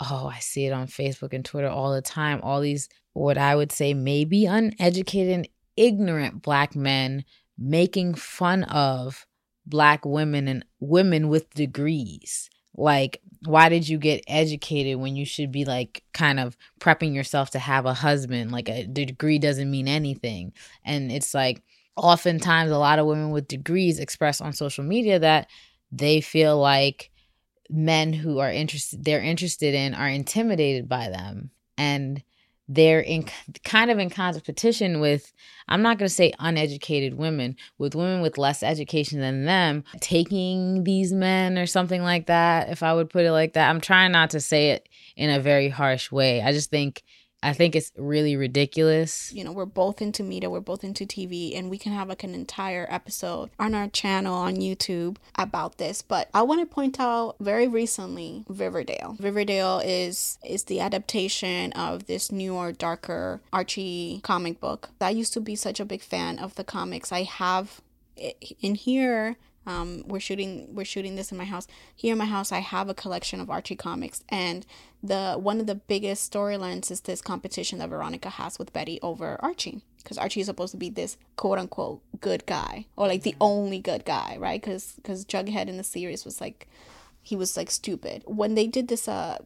oh, 0.01 0.27
I 0.27 0.41
see 0.41 0.67
it 0.67 0.73
on 0.73 0.89
Facebook 0.89 1.33
and 1.33 1.45
Twitter 1.45 1.69
all 1.69 1.93
the 1.93 2.03
time. 2.03 2.41
All 2.43 2.61
these 2.61 2.89
what 3.13 3.37
I 3.37 3.55
would 3.55 3.71
say 3.71 3.93
maybe 3.93 4.47
uneducated 4.47 5.35
and 5.35 5.49
ignorant 5.77 6.43
black 6.43 6.75
men 6.75 7.25
making 7.59 8.15
fun 8.15 8.65
of 8.65 9.27
black 9.67 10.05
women 10.05 10.49
and 10.49 10.65
women 10.81 11.29
with 11.29 11.51
degrees 11.51 12.49
like 12.76 13.21
why 13.45 13.69
did 13.69 13.88
you 13.88 13.99
get 13.99 14.23
educated 14.29 14.97
when 14.99 15.17
you 15.17 15.25
should 15.25 15.50
be 15.50 15.64
like 15.64 16.05
kind 16.14 16.38
of 16.38 16.57
prepping 16.79 17.14
yourself 17.14 17.50
to 17.50 17.59
have 17.59 17.87
a 17.87 17.95
husband? 17.95 18.52
Like 18.52 18.69
a 18.69 18.87
degree 18.87 19.38
doesn't 19.38 19.71
mean 19.71 19.88
anything. 19.88 20.52
And 20.85 21.11
it's 21.11 21.35
like 21.35 21.62
oftentimes 21.97 22.71
a 22.71 22.79
lot 22.79 22.99
of 22.99 23.07
women 23.07 23.31
with 23.31 23.49
degrees 23.49 23.99
express 23.99 24.41
on 24.41 24.52
social 24.52 24.85
media 24.85 25.19
that 25.19 25.49
they 25.91 26.21
feel 26.21 26.59
like 26.59 27.11
men 27.69 28.12
who 28.12 28.38
are 28.38 28.50
interested 28.50 29.05
they're 29.05 29.23
interested 29.23 29.75
in 29.75 29.95
are 29.95 30.09
intimidated 30.09 30.88
by 30.88 31.09
them. 31.09 31.50
And 31.76 32.23
they're 32.75 33.00
in 33.00 33.26
kind 33.64 33.91
of 33.91 33.99
in 33.99 34.11
competition 34.11 35.00
with 35.00 35.33
i'm 35.69 35.83
not 35.83 35.99
going 35.99 36.09
to 36.09 36.14
say 36.14 36.33
uneducated 36.38 37.14
women 37.14 37.57
with 37.79 37.95
women 37.95 38.21
with 38.21 38.38
less 38.38 38.62
education 38.62 39.21
than 39.21 39.45
them 39.45 39.85
taking 40.00 40.85
these 40.85 41.12
men 41.12 41.59
or 41.59 41.67
something 41.67 42.02
like 42.02 42.26
that 42.26 42.69
if 42.69 42.83
i 42.83 42.93
would 42.93 43.11
put 43.11 43.25
it 43.25 43.33
like 43.33 43.52
that. 43.55 43.69
I'm 43.69 43.81
trying 43.81 44.12
not 44.12 44.31
to 44.31 44.41
say 44.41 44.71
it 44.71 44.88
in 45.17 45.31
a 45.31 45.41
very 45.41 45.69
harsh 45.69 46.11
way. 46.11 46.43
I 46.43 46.52
just 46.52 46.71
think 46.71 47.02
I 47.43 47.53
think 47.53 47.75
it's 47.75 47.93
really 47.97 48.37
ridiculous. 48.37 49.33
You 49.33 49.45
know, 49.45 49.53
we're 49.53 49.67
both 49.67 50.01
into 50.01 50.23
media, 50.23 50.49
we're 50.49 50.61
both 50.61 50.85
into 50.85 51.05
TV, 51.05 51.57
and 51.59 51.71
we 51.71 51.79
can 51.79 51.93
have 51.93 52.09
like 52.09 52.23
an 52.23 52.35
entire 52.35 52.87
episode 52.89 53.51
on 53.59 53.75
our 53.75 53.89
channel 53.89 54.35
on 54.35 54.57
YouTube 54.57 55.17
about 55.35 55.79
this. 55.79 56.03
But 56.03 56.29
I 56.33 56.43
want 56.43 56.61
to 56.61 56.73
point 56.73 57.01
out 57.01 57.37
very 57.41 57.67
recently 57.67 58.45
Riverdale. 58.49 59.17
Riverdale 59.19 59.81
is 59.85 60.39
is 60.45 60.65
the 60.65 60.81
adaptation 60.81 61.73
of 61.73 62.07
this 62.07 62.31
newer, 62.31 62.73
darker 62.73 63.41
Archie 63.53 64.21
comic 64.23 64.61
book. 64.61 64.91
I 65.01 65.11
used 65.11 65.33
to 65.35 65.41
be 65.41 65.57
such 65.57 65.81
a 65.81 65.85
big 65.85 66.03
fan 66.03 66.39
of 66.39 66.55
the 66.55 66.65
comics. 66.65 67.11
I 67.13 67.25
have 67.25 67.81
in 68.61 68.75
here 68.75 69.37
um, 69.66 70.02
we're 70.07 70.21
shooting 70.21 70.75
we're 70.75 70.85
shooting 70.85 71.14
this 71.14 71.31
in 71.31 71.38
my 71.38 71.45
house. 71.45 71.66
Here 71.95 72.12
in 72.12 72.19
my 72.19 72.25
house, 72.25 72.52
I 72.52 72.59
have 72.59 72.88
a 72.88 72.95
collection 72.95 73.40
of 73.40 73.50
Archie 73.50 73.76
comics, 73.76 74.25
and 74.28 74.66
the 75.02 75.35
one 75.35 75.61
of 75.61 75.66
the 75.66 75.75
biggest 75.75 76.33
storylines 76.33 76.90
is 76.90 77.02
this 77.02 77.21
competition 77.21 77.78
that 77.78 77.90
Veronica 77.90 78.31
has 78.31 78.59
with 78.59 78.73
Betty 78.73 78.99
over 79.02 79.38
Archie, 79.40 79.83
because 79.99 80.19
Archie 80.19 80.40
is 80.40 80.47
supposed 80.47 80.73
to 80.73 80.78
be 80.78 80.90
this 80.90 81.16
quote 81.37 81.59
unquote 81.59 82.00
good 82.21 82.45
guy 82.47 82.87
or 82.97 83.07
like 83.07 83.23
the 83.23 83.37
only 83.40 83.78
good 83.78 84.04
guy, 84.04 84.37
right? 84.38 84.61
Because 84.61 84.95
because 84.97 85.25
Jughead 85.25 85.69
in 85.69 85.76
the 85.76 85.85
series 85.85 86.25
was 86.25 86.40
like 86.40 86.69
he 87.23 87.37
was 87.37 87.57
like 87.57 87.71
stupid. 87.71 88.25
When 88.26 88.54
they 88.54 88.66
did 88.66 88.88
this 88.88 89.07
uh 89.07 89.38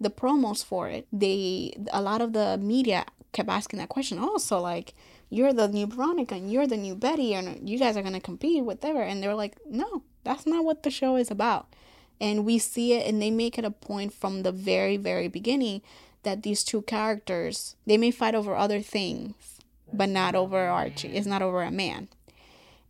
the 0.00 0.10
promos 0.10 0.64
for 0.64 0.88
it, 0.88 1.06
they 1.12 1.74
a 1.92 2.02
lot 2.02 2.20
of 2.20 2.32
the 2.32 2.58
media 2.58 3.06
kept 3.34 3.50
asking 3.50 3.78
that 3.78 3.90
question. 3.90 4.18
Also, 4.18 4.58
like 4.58 4.94
you're 5.28 5.52
the 5.52 5.68
new 5.68 5.86
Veronica 5.86 6.34
and 6.34 6.50
you're 6.50 6.66
the 6.66 6.76
new 6.76 6.94
Betty 6.94 7.34
and 7.34 7.68
you 7.68 7.78
guys 7.78 7.96
are 7.96 8.02
going 8.02 8.14
to 8.14 8.20
compete, 8.20 8.64
whatever. 8.64 9.02
And 9.02 9.22
they're 9.22 9.34
like, 9.34 9.56
no, 9.68 10.02
that's 10.22 10.46
not 10.46 10.64
what 10.64 10.82
the 10.82 10.90
show 10.90 11.16
is 11.16 11.30
about. 11.30 11.66
And 12.20 12.44
we 12.44 12.58
see 12.58 12.94
it 12.94 13.06
and 13.06 13.20
they 13.20 13.30
make 13.30 13.58
it 13.58 13.64
a 13.64 13.70
point 13.70 14.12
from 14.12 14.42
the 14.42 14.52
very, 14.52 14.96
very 14.96 15.28
beginning 15.28 15.82
that 16.22 16.42
these 16.42 16.64
two 16.64 16.82
characters, 16.82 17.76
they 17.86 17.98
may 17.98 18.10
fight 18.10 18.34
over 18.34 18.56
other 18.56 18.80
things, 18.80 19.34
but 19.92 20.08
not 20.08 20.34
over 20.34 20.58
Archie. 20.58 21.08
It's 21.08 21.26
not 21.26 21.42
over 21.42 21.62
a 21.62 21.70
man. 21.70 22.08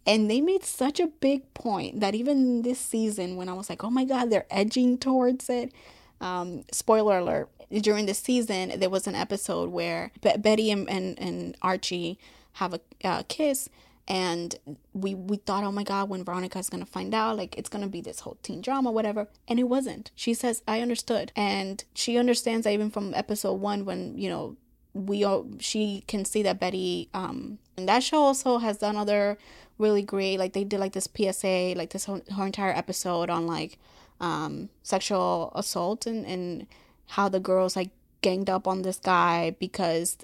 And 0.07 0.31
they 0.31 0.41
made 0.41 0.65
such 0.65 1.01
a 1.01 1.07
big 1.07 1.53
point 1.55 2.01
that 2.01 2.15
even 2.15 2.63
this 2.63 2.79
season, 2.79 3.37
when 3.37 3.49
I 3.49 3.55
was 3.55 3.71
like, 3.71 3.83
oh 3.83 3.91
my 3.91 4.05
God, 4.05 4.31
they're 4.31 4.47
edging 4.51 4.99
towards 4.99 5.49
it. 5.49 5.73
Um, 6.21 6.65
spoiler 6.71 7.19
alert, 7.19 7.49
during 7.83 8.07
the 8.07 8.14
season, 8.14 8.78
there 8.78 8.90
was 8.90 9.07
an 9.07 9.14
episode 9.14 9.71
where 9.71 10.12
Be- 10.21 10.37
Betty 10.38 10.71
and, 10.71 10.88
and, 10.88 11.19
and 11.19 11.57
Archie 11.62 12.19
have 12.54 12.75
a 12.75 12.81
uh, 13.04 13.23
kiss 13.28 13.69
and 14.07 14.57
we 14.93 15.14
we 15.14 15.37
thought 15.37 15.64
oh 15.64 15.73
my 15.73 15.83
god 15.83 16.09
when 16.11 16.25
veronica's 16.25 16.69
gonna 16.69 16.85
find 16.85 17.14
out 17.14 17.37
like 17.37 17.57
it's 17.57 17.71
gonna 17.71 17.88
be 17.88 18.00
this 18.00 18.21
whole 18.21 18.37
teen 18.43 18.61
drama 18.61 18.90
whatever 18.90 19.28
and 19.49 19.59
it 19.59 19.64
wasn't. 19.64 20.11
She 20.14 20.35
says 20.35 20.62
i 20.69 20.81
understood 20.81 21.33
and 21.35 21.83
she 21.95 22.19
understands 22.19 22.64
that 22.64 22.73
even 22.73 22.90
from 22.90 23.14
episode 23.14 23.54
one 23.54 23.85
when 23.85 24.19
you 24.19 24.28
know 24.28 24.57
we 24.93 25.25
all 25.25 25.47
she 25.59 26.04
can 26.07 26.25
see 26.25 26.43
that 26.43 26.61
betty 26.61 27.09
um 27.14 27.59
and 27.76 27.88
that 27.88 28.02
show 28.02 28.19
also 28.19 28.59
has 28.59 28.78
done 28.78 28.97
other 28.97 29.38
really 29.78 30.02
great 30.02 30.38
like 30.38 30.52
they 30.52 30.64
did 30.64 30.78
like 30.78 30.93
this 30.93 31.09
psa 31.16 31.75
like 31.75 31.90
this 31.90 32.04
whole, 32.04 32.21
whole 32.33 32.45
entire 32.45 32.71
episode 32.71 33.31
on 33.31 33.47
like 33.47 33.78
um 34.21 34.69
sexual 34.83 35.50
assault 35.54 36.07
and 36.07 36.25
and 36.26 36.66
how 37.09 37.29
the 37.29 37.41
girls 37.41 37.77
like 37.77 37.91
ganged 38.23 38.49
up 38.49 38.67
on 38.67 38.83
this 38.83 38.99
guy 38.99 39.55
because 39.59 40.19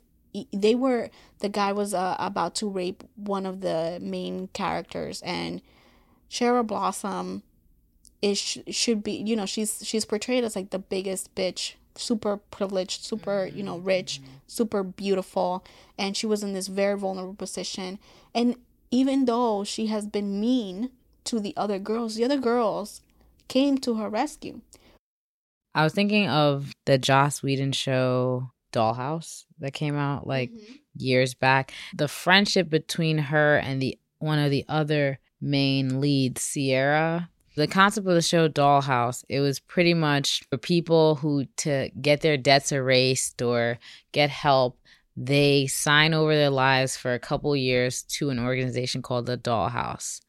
they 0.52 0.74
were 0.74 1.10
the 1.40 1.48
guy 1.48 1.72
was 1.72 1.92
uh, 1.92 2.16
about 2.18 2.54
to 2.54 2.68
rape 2.68 3.02
one 3.16 3.44
of 3.46 3.60
the 3.60 3.98
main 4.00 4.48
characters 4.52 5.20
and 5.22 5.60
Cheryl 6.30 6.66
Blossom 6.66 7.42
is 8.22 8.58
should 8.68 9.02
be 9.02 9.12
you 9.12 9.34
know 9.34 9.46
she's 9.46 9.80
she's 9.84 10.04
portrayed 10.04 10.44
as 10.44 10.54
like 10.54 10.70
the 10.70 10.78
biggest 10.78 11.34
bitch 11.34 11.74
super 11.96 12.36
privileged 12.36 13.04
super 13.04 13.50
you 13.52 13.62
know 13.62 13.78
rich 13.78 14.20
super 14.46 14.82
beautiful. 14.82 15.64
And 15.98 16.16
she 16.16 16.26
was 16.26 16.42
in 16.42 16.54
this 16.54 16.66
very 16.66 16.98
vulnerable 16.98 17.34
position. 17.34 17.98
And 18.34 18.56
even 18.90 19.26
though 19.26 19.64
she 19.64 19.86
has 19.86 20.06
been 20.06 20.40
mean 20.40 20.90
to 21.24 21.38
the 21.38 21.54
other 21.56 21.78
girls 21.78 22.16
the 22.16 22.24
other 22.24 22.38
girls 22.38 23.02
came 23.48 23.78
to 23.78 23.94
her 23.94 24.08
rescue 24.08 24.60
I 25.74 25.84
was 25.84 25.92
thinking 25.92 26.28
of 26.28 26.72
the 26.84 26.98
Joss 26.98 27.42
Whedon 27.42 27.72
show 27.72 28.50
Dollhouse 28.72 29.44
that 29.60 29.72
came 29.72 29.96
out 29.96 30.26
like 30.26 30.50
mm-hmm. 30.50 30.72
years 30.96 31.34
back. 31.34 31.72
The 31.94 32.08
friendship 32.08 32.68
between 32.68 33.18
her 33.18 33.56
and 33.58 33.80
the 33.80 33.98
one 34.18 34.38
of 34.38 34.50
the 34.50 34.64
other 34.68 35.18
main 35.40 36.00
leads, 36.00 36.42
Sierra. 36.42 37.30
The 37.56 37.66
concept 37.66 38.06
of 38.06 38.14
the 38.14 38.22
show 38.22 38.48
Dollhouse, 38.48 39.24
it 39.28 39.40
was 39.40 39.58
pretty 39.58 39.94
much 39.94 40.42
for 40.50 40.56
people 40.56 41.16
who 41.16 41.46
to 41.58 41.90
get 42.00 42.20
their 42.20 42.36
debts 42.36 42.72
erased 42.72 43.42
or 43.42 43.78
get 44.12 44.30
help, 44.30 44.78
they 45.16 45.66
sign 45.66 46.14
over 46.14 46.34
their 46.34 46.50
lives 46.50 46.96
for 46.96 47.12
a 47.12 47.18
couple 47.18 47.54
years 47.56 48.02
to 48.02 48.30
an 48.30 48.38
organization 48.38 49.02
called 49.02 49.26
the 49.26 49.36
Dollhouse. 49.36 50.20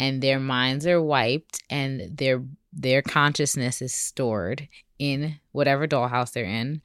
And 0.00 0.20
their 0.20 0.40
minds 0.40 0.86
are 0.86 1.00
wiped 1.00 1.62
and 1.70 2.16
their 2.16 2.42
their 2.76 3.02
consciousness 3.02 3.80
is 3.80 3.94
stored 3.94 4.68
in 4.98 5.38
whatever 5.52 5.86
dollhouse 5.86 6.32
they're 6.32 6.44
in. 6.44 6.82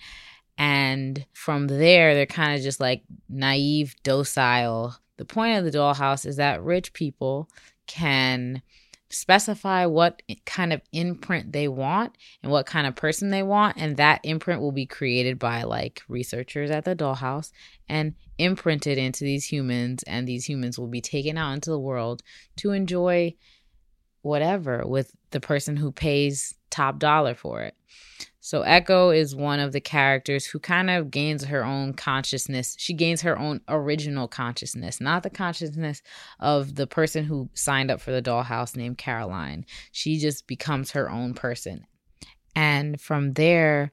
And 0.58 1.26
from 1.34 1.68
there, 1.68 2.14
they're 2.14 2.26
kind 2.26 2.56
of 2.56 2.62
just 2.62 2.80
like 2.80 3.04
naive, 3.30 3.96
docile. 4.04 4.96
The 5.18 5.26
point 5.26 5.58
of 5.58 5.66
the 5.66 5.78
dollhouse 5.78 6.26
is 6.26 6.36
that 6.36 6.64
rich 6.64 6.94
people 6.94 7.50
can 7.88 8.62
specify 9.10 9.86
what 9.86 10.22
kind 10.46 10.72
of 10.72 10.82
imprint 10.92 11.52
they 11.52 11.68
want 11.68 12.16
and 12.44 12.52
what 12.52 12.68
kind 12.68 12.86
of 12.86 12.96
person 12.96 13.32
they 13.32 13.42
want 13.42 13.76
and 13.78 13.98
that 13.98 14.20
imprint 14.24 14.62
will 14.62 14.72
be 14.72 14.86
created 14.86 15.40
by 15.40 15.64
like 15.64 16.04
researchers 16.08 16.70
at 16.70 16.86
the 16.86 16.96
dollhouse 16.96 17.52
and 17.88 18.14
imprinted 18.38 19.00
into 19.00 19.24
these 19.24 19.46
humans 19.46 20.04
and 20.04 20.28
these 20.28 20.48
humans 20.48 20.78
will 20.78 20.88
be 20.88 21.02
taken 21.02 21.40
out 21.40 21.54
into 21.54 21.72
the 21.72 21.80
world 21.80 22.22
to 22.56 22.72
enjoy 22.72 23.34
whatever 24.22 24.84
with 24.86 25.12
the 25.32 25.40
person 25.40 25.76
who 25.76 25.92
pays 25.92 26.54
top 26.70 27.00
dollar 27.00 27.36
for 27.36 27.62
it. 27.62 27.76
So 28.42 28.62
Echo 28.62 29.10
is 29.10 29.36
one 29.36 29.60
of 29.60 29.74
the 29.74 29.82
characters 29.82 30.46
who 30.46 30.60
kind 30.60 30.90
of 30.90 31.12
gains 31.12 31.44
her 31.44 31.64
own 31.64 31.94
consciousness. 31.94 32.76
She 32.80 32.94
gains 32.94 33.22
her 33.22 33.38
own 33.38 33.62
original 33.68 34.28
consciousness, 34.28 35.02
not 35.02 35.24
the 35.24 35.30
consciousness 35.30 36.02
of 36.40 36.76
the 36.76 36.88
person 36.88 37.26
who 37.26 37.50
signed 37.54 37.92
up 37.92 38.00
for 38.00 38.12
the 38.12 38.22
dollhouse 38.22 38.76
named 38.76 38.98
Caroline. 38.98 39.66
She 39.92 40.18
just 40.18 40.48
becomes 40.48 40.92
her 40.92 41.12
own 41.12 41.34
person. 41.34 41.86
And 42.56 43.00
from 43.00 43.34
there, 43.34 43.92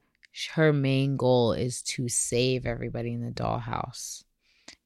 her 0.53 0.71
main 0.71 1.17
goal 1.17 1.53
is 1.53 1.81
to 1.81 2.07
save 2.07 2.65
everybody 2.65 3.13
in 3.13 3.21
the 3.21 3.31
dollhouse 3.31 4.23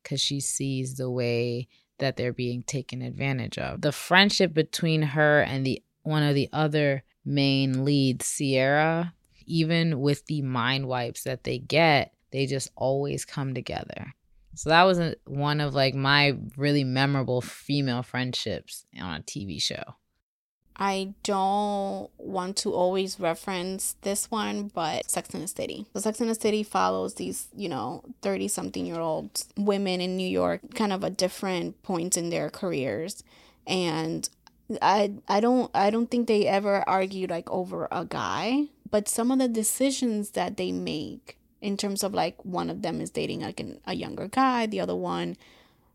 because 0.01 0.21
she 0.21 0.39
sees 0.39 0.95
the 0.95 1.09
way 1.09 1.67
that 1.99 2.17
they're 2.17 2.33
being 2.33 2.63
taken 2.63 3.01
advantage 3.01 3.57
of. 3.57 3.81
The 3.81 3.91
friendship 3.91 4.53
between 4.53 5.01
her 5.01 5.41
and 5.41 5.65
the 5.65 5.83
one 6.03 6.23
of 6.23 6.35
the 6.35 6.49
other 6.51 7.03
main 7.25 7.85
lead, 7.85 8.21
Sierra, 8.21 9.13
even 9.45 9.99
with 9.99 10.25
the 10.27 10.41
mind 10.41 10.87
wipes 10.87 11.23
that 11.23 11.43
they 11.43 11.59
get, 11.59 12.13
they 12.31 12.45
just 12.45 12.71
always 12.75 13.25
come 13.25 13.53
together. 13.53 14.13
So 14.55 14.69
that 14.69 14.83
was 14.83 14.99
a, 14.99 15.15
one 15.25 15.61
of 15.61 15.73
like 15.73 15.95
my 15.95 16.37
really 16.57 16.83
memorable 16.83 17.41
female 17.41 18.03
friendships 18.03 18.85
on 18.99 19.19
a 19.19 19.23
TV 19.23 19.61
show. 19.61 19.95
I 20.75 21.13
don't 21.23 22.09
want 22.17 22.57
to 22.57 22.73
always 22.73 23.19
reference 23.19 23.97
this 24.01 24.31
one, 24.31 24.71
but 24.73 25.09
Sex 25.11 25.29
in 25.33 25.41
the 25.41 25.47
City. 25.47 25.85
The 25.93 26.01
Sex 26.01 26.19
in 26.21 26.27
the 26.27 26.35
City 26.35 26.63
follows 26.63 27.15
these, 27.15 27.49
you 27.55 27.69
know, 27.69 28.03
30 28.23 28.47
something 28.47 28.85
year 28.85 28.99
old 28.99 29.43
women 29.55 30.01
in 30.01 30.17
New 30.17 30.27
York, 30.27 30.61
kind 30.73 30.91
of 30.91 31.03
at 31.03 31.17
different 31.17 31.83
points 31.83 32.17
in 32.17 32.29
their 32.29 32.49
careers. 32.49 33.23
And 33.67 34.27
I 34.81 35.13
I 35.27 35.39
don't 35.39 35.71
I 35.73 35.89
don't 35.89 36.09
think 36.09 36.27
they 36.27 36.47
ever 36.47 36.87
argued 36.87 37.29
like 37.29 37.49
over 37.49 37.87
a 37.91 38.05
guy, 38.05 38.67
but 38.89 39.07
some 39.07 39.31
of 39.31 39.39
the 39.39 39.47
decisions 39.47 40.31
that 40.31 40.57
they 40.57 40.71
make 40.71 41.37
in 41.61 41.77
terms 41.77 42.03
of 42.03 42.13
like 42.13 42.43
one 42.43 42.69
of 42.69 42.81
them 42.81 43.01
is 43.01 43.09
dating 43.09 43.41
like 43.41 43.59
an, 43.59 43.79
a 43.85 43.95
younger 43.95 44.27
guy, 44.27 44.65
the 44.65 44.79
other 44.79 44.95
one 44.95 45.37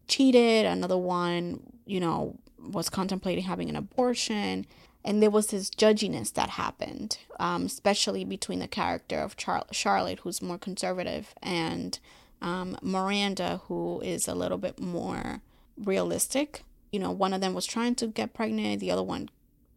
cheated, 0.08 0.66
another 0.66 0.96
one, 0.96 1.60
you 1.84 2.00
know, 2.00 2.36
was 2.58 2.88
contemplating 2.88 3.44
having 3.44 3.68
an 3.68 3.76
abortion. 3.76 4.66
And 5.04 5.22
there 5.22 5.30
was 5.30 5.48
this 5.48 5.70
judginess 5.70 6.32
that 6.32 6.50
happened, 6.50 7.18
um, 7.38 7.66
especially 7.66 8.24
between 8.24 8.58
the 8.58 8.68
character 8.68 9.18
of 9.20 9.36
Char- 9.36 9.66
Charlotte, 9.70 10.20
who's 10.20 10.42
more 10.42 10.58
conservative, 10.58 11.32
and 11.42 11.98
um, 12.42 12.76
Miranda, 12.82 13.60
who 13.68 14.00
is 14.00 14.26
a 14.26 14.34
little 14.34 14.58
bit 14.58 14.80
more 14.80 15.42
realistic. 15.76 16.62
You 16.96 17.02
know, 17.02 17.10
one 17.10 17.32
of 17.32 17.40
them 17.40 17.54
was 17.54 17.66
trying 17.66 17.94
to 17.96 18.06
get 18.06 18.34
pregnant, 18.34 18.80
the 18.80 18.90
other 18.90 19.02
one, 19.02 19.28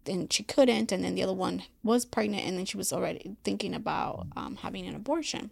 and 0.06 0.32
she 0.32 0.44
couldn't, 0.44 0.92
and 0.92 1.04
then 1.04 1.16
the 1.16 1.24
other 1.24 1.34
one 1.34 1.64
was 1.84 2.06
pregnant, 2.06 2.46
and 2.46 2.58
then 2.58 2.66
she 2.66 2.78
was 2.78 2.94
already 2.94 3.36
thinking 3.44 3.74
about 3.74 4.28
um, 4.38 4.56
having 4.58 4.88
an 4.88 4.96
abortion. 4.96 5.50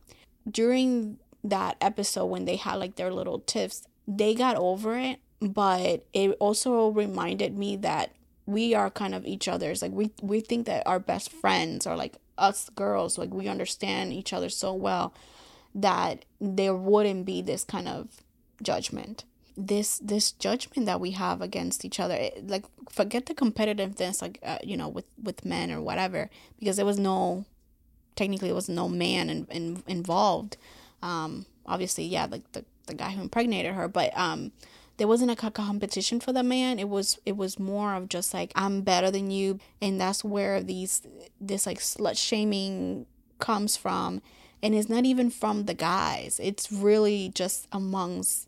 During 0.50 1.20
that 1.44 1.76
episode, 1.82 2.28
when 2.28 2.46
they 2.46 2.56
had 2.56 2.76
like 2.76 2.96
their 2.96 3.12
little 3.12 3.40
tiffs, 3.40 3.88
they 4.08 4.34
got 4.34 4.56
over 4.56 4.98
it 4.98 5.20
but 5.40 6.06
it 6.14 6.36
also 6.40 6.90
reminded 6.90 7.58
me 7.58 7.76
that 7.78 8.12
we 8.46 8.74
are 8.74 8.90
kind 8.90 9.14
of 9.14 9.26
each 9.26 9.48
other's 9.48 9.82
like 9.82 9.92
we 9.92 10.12
we 10.22 10.40
think 10.40 10.66
that 10.66 10.86
our 10.88 11.00
best 11.00 11.32
friends 11.32 11.86
are 11.86 11.96
like 11.96 12.16
us 12.38 12.70
girls 12.72 13.18
like 13.18 13.34
we 13.34 13.48
understand 13.48 14.14
each 14.14 14.34
other 14.34 14.50
so 14.50 14.74
well 14.74 15.14
that 15.76 16.26
there 16.40 16.76
wouldn't 16.76 17.26
be 17.26 17.42
this 17.42 17.64
kind 17.64 17.88
of 17.88 18.08
judgment 18.64 19.26
this 19.58 19.98
this 20.00 20.32
judgment 20.34 20.86
that 20.86 21.00
we 21.00 21.12
have 21.12 21.42
against 21.42 21.84
each 21.84 22.00
other 22.00 22.14
it, 22.14 22.48
like 22.48 22.64
forget 22.92 23.26
the 23.26 23.34
competitiveness 23.34 24.22
like 24.22 24.40
uh, 24.44 24.60
you 24.64 24.78
know 24.78 24.88
with 24.88 25.06
with 25.22 25.44
men 25.44 25.72
or 25.72 25.82
whatever 25.82 26.30
because 26.60 26.78
there 26.78 26.86
was 26.86 27.00
no 27.00 27.44
technically 28.16 28.50
there 28.50 28.56
was 28.56 28.70
no 28.70 28.88
man 28.88 29.30
in, 29.30 29.48
in, 29.50 29.84
involved. 29.88 30.58
Um 31.02 31.46
obviously 31.66 32.06
yeah 32.06 32.28
like 32.30 32.50
the, 32.54 32.64
the 32.86 32.94
guy 32.94 33.12
who 33.12 33.22
impregnated 33.22 33.74
her 33.74 33.88
but 33.88 34.16
um 34.18 34.52
there 34.98 35.08
wasn't 35.08 35.30
a 35.30 35.52
competition 35.52 36.20
for 36.20 36.34
the 36.34 36.42
man. 36.42 36.80
It 36.80 36.90
was 36.90 37.20
it 37.26 37.38
was 37.38 37.60
more 37.60 37.94
of 37.94 38.10
just 38.10 38.34
like 38.34 38.52
i'm 38.56 38.82
better 38.82 39.12
than 39.12 39.32
you 39.32 39.60
and 39.82 40.00
that's 40.00 40.24
where 40.24 40.62
these 40.62 41.02
this 41.40 41.66
like 41.66 41.80
slut 41.80 42.18
shaming 42.18 43.06
comes 43.40 43.78
from. 43.78 44.22
And 44.64 44.74
it's 44.74 44.90
not 44.90 45.06
even 45.06 45.30
from 45.30 45.66
the 45.66 45.76
guys. 45.76 46.40
It's 46.42 46.72
really 46.72 47.30
just 47.30 47.68
amongst 47.72 48.47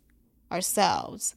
ourselves. 0.50 1.34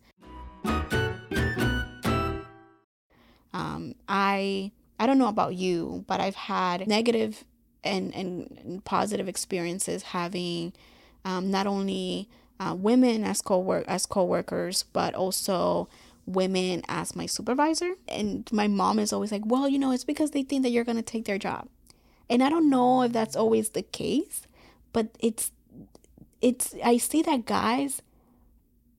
Um 3.53 3.95
i 4.07 4.71
i 4.99 5.05
don't 5.05 5.17
know 5.17 5.27
about 5.27 5.53
you 5.53 6.03
but 6.07 6.19
i've 6.19 6.35
had 6.35 6.87
negative 6.87 7.43
and 7.83 8.13
and, 8.15 8.83
positive 8.85 9.27
experiences 9.27 10.03
having 10.03 10.73
um, 11.25 11.51
not 11.51 11.67
only 11.67 12.29
uh, 12.59 12.75
women 12.77 13.23
as 13.23 13.41
co-work 13.41 13.85
as 13.87 14.05
co-workers 14.05 14.83
but 14.93 15.13
also 15.13 15.87
women 16.25 16.81
as 16.87 17.17
my 17.17 17.25
supervisor. 17.25 17.95
And 18.07 18.49
my 18.51 18.67
mom 18.67 18.97
is 18.97 19.11
always 19.11 19.31
like 19.31 19.45
well 19.45 19.67
you 19.67 19.77
know 19.77 19.91
it's 19.91 20.03
because 20.05 20.31
they 20.31 20.43
think 20.43 20.63
that 20.63 20.69
you're 20.69 20.85
to 20.85 21.01
take 21.01 21.25
their 21.25 21.37
job. 21.37 21.67
And 22.29 22.41
i 22.41 22.49
don't 22.49 22.69
know 22.69 23.03
if 23.03 23.11
that's 23.11 23.35
always 23.35 23.69
the 23.69 23.83
case 23.83 24.47
but 24.93 25.07
it's 25.19 25.51
it's 26.41 26.73
i 26.83 26.97
see 26.97 27.21
that 27.23 27.45
guys 27.45 28.01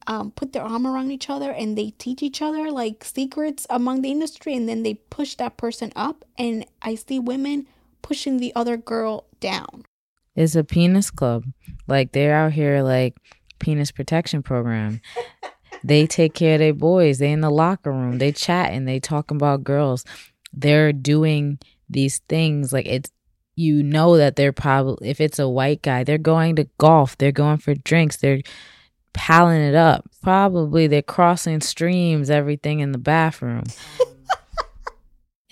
um, 0.07 0.31
put 0.33 0.53
their 0.53 0.63
arm 0.63 0.87
around 0.87 1.11
each 1.11 1.31
other 1.31 1.51
and 1.51 1.77
they 1.77 1.91
teach 1.99 2.23
each 2.23 2.43
other 2.43 2.71
like 2.71 3.05
secrets 3.05 3.67
among 3.71 4.03
the 4.03 4.11
industry 4.11 4.55
and 4.55 4.69
then 4.69 4.83
they 4.83 4.95
push 4.95 5.35
that 5.37 5.57
person 5.57 5.93
up 5.97 6.25
and 6.39 6.67
i 6.83 6.95
see 6.95 7.19
women 7.19 7.67
pushing 8.03 8.39
the 8.39 8.53
other 8.55 8.77
girl 8.77 9.27
down 9.41 9.85
it's 10.37 10.55
a 10.55 10.65
penis 10.65 11.11
club 11.11 11.45
like 11.87 12.13
they're 12.13 12.35
out 12.35 12.53
here 12.53 12.83
like 12.83 13.17
penis 13.65 13.91
protection 13.91 14.43
program. 14.43 15.01
they 15.85 16.07
take 16.07 16.35
care 16.35 16.55
of 16.55 16.59
their 16.61 16.75
boys. 16.75 17.19
They 17.19 17.33
in 17.33 17.41
the 17.41 17.51
locker 17.51 17.91
room. 17.91 18.19
They 18.19 18.31
chat 18.31 18.73
and 18.73 18.87
they 18.87 19.01
talking 19.01 19.37
about 19.37 19.65
girls. 19.65 20.05
They're 20.53 20.93
doing 20.93 21.59
these 21.89 22.21
things 22.29 22.73
like 22.73 22.87
it's 22.87 23.11
you 23.57 23.83
know 23.83 24.17
that 24.17 24.37
they're 24.37 24.53
probably 24.53 25.09
if 25.09 25.21
it's 25.21 25.39
a 25.39 25.49
white 25.49 25.83
guy, 25.83 26.05
they're 26.05 26.19
going 26.19 26.57
to 26.57 26.69
golf, 26.79 27.17
they're 27.19 27.33
going 27.33 27.59
for 27.59 27.75
drinks, 27.75 28.17
they're 28.17 28.41
palling 29.15 29.63
it 29.63 29.75
up. 29.75 30.09
Probably 30.23 30.87
they're 30.87 31.03
crossing 31.03 31.61
streams, 31.63 32.29
everything 32.29 32.81
in 32.81 32.93
the 32.93 32.99
bathroom. 32.99 33.65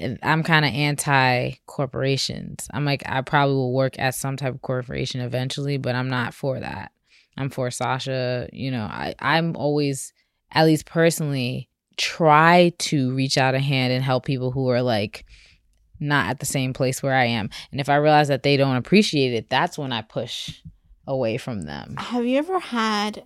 And 0.03 0.18
I'm 0.22 0.42
kind 0.42 0.64
of 0.64 0.72
anti 0.72 1.53
corporations. 1.66 2.66
I'm 2.72 2.85
like, 2.85 3.03
I 3.07 3.20
probably 3.22 3.55
will 3.55 3.72
work 3.72 3.98
at 3.98 4.14
some 4.14 4.37
type 4.37 4.55
of 4.55 4.62
corporation 4.62 5.20
eventually, 5.20 5.77
but 5.77 5.94
I'm 5.94 6.09
not 6.09 6.35
for 6.35 6.59
that. 6.59 6.90
I'm 7.37 7.51
for 7.51 7.70
Sasha. 7.70 8.48
You 8.53 8.72
know, 8.72 8.83
I, 8.83 9.14
I'm 9.20 9.57
always, 9.57 10.12
at 10.51 10.66
least 10.66 10.87
personally, 10.87 11.68
try 11.96 12.72
to 12.79 13.14
reach 13.14 13.38
out 13.38 13.55
a 13.55 13.61
hand 13.61 13.92
and 13.92 14.03
help 14.03 14.25
people 14.25 14.51
who 14.51 14.68
are 14.68 14.83
like 14.83 15.25
not 16.01 16.29
at 16.29 16.40
the 16.40 16.46
same 16.46 16.72
place 16.72 17.03
where 17.03 17.14
I 17.14 17.27
am. 17.27 17.48
And 17.70 17.81
if 17.81 17.88
I 17.88 17.96
realize 17.96 18.29
that 18.29 18.42
they 18.42 18.57
don't 18.57 18.77
appreciate 18.77 19.33
it, 19.35 19.48
that's 19.48 19.79
when 19.79 19.92
I 19.92 20.03
push 20.03 20.61
away 21.07 21.37
from 21.37 21.62
them. 21.62 21.94
Have 21.98 22.25
you 22.25 22.38
ever 22.38 22.59
had 22.59 23.25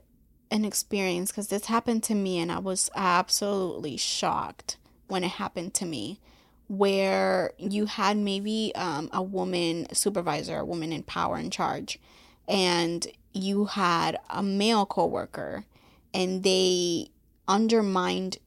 an 0.51 0.65
experience? 0.65 1.31
Because 1.31 1.49
this 1.49 1.67
happened 1.67 2.03
to 2.05 2.15
me 2.15 2.39
and 2.39 2.51
I 2.51 2.59
was 2.59 2.91
absolutely 2.95 3.97
shocked 3.97 4.77
when 5.09 5.25
it 5.25 5.33
happened 5.33 5.75
to 5.75 5.87
me. 5.87 6.21
Where 6.69 7.53
you 7.59 7.87
had 7.87 8.17
maybe 8.17 8.73
um, 8.75 9.09
a 9.13 9.23
woman 9.23 9.87
supervisor, 9.93 10.59
a 10.59 10.65
woman 10.65 10.93
in 10.93 11.05
power 11.05 11.39
in 11.39 11.51
charge, 11.51 12.01
and 12.49 13.07
you 13.33 13.67
had 13.67 14.19
a 14.29 14.43
male 14.43 14.85
coworker 14.85 15.65
and 16.13 16.43
they 16.43 17.11
undermined 17.47 18.39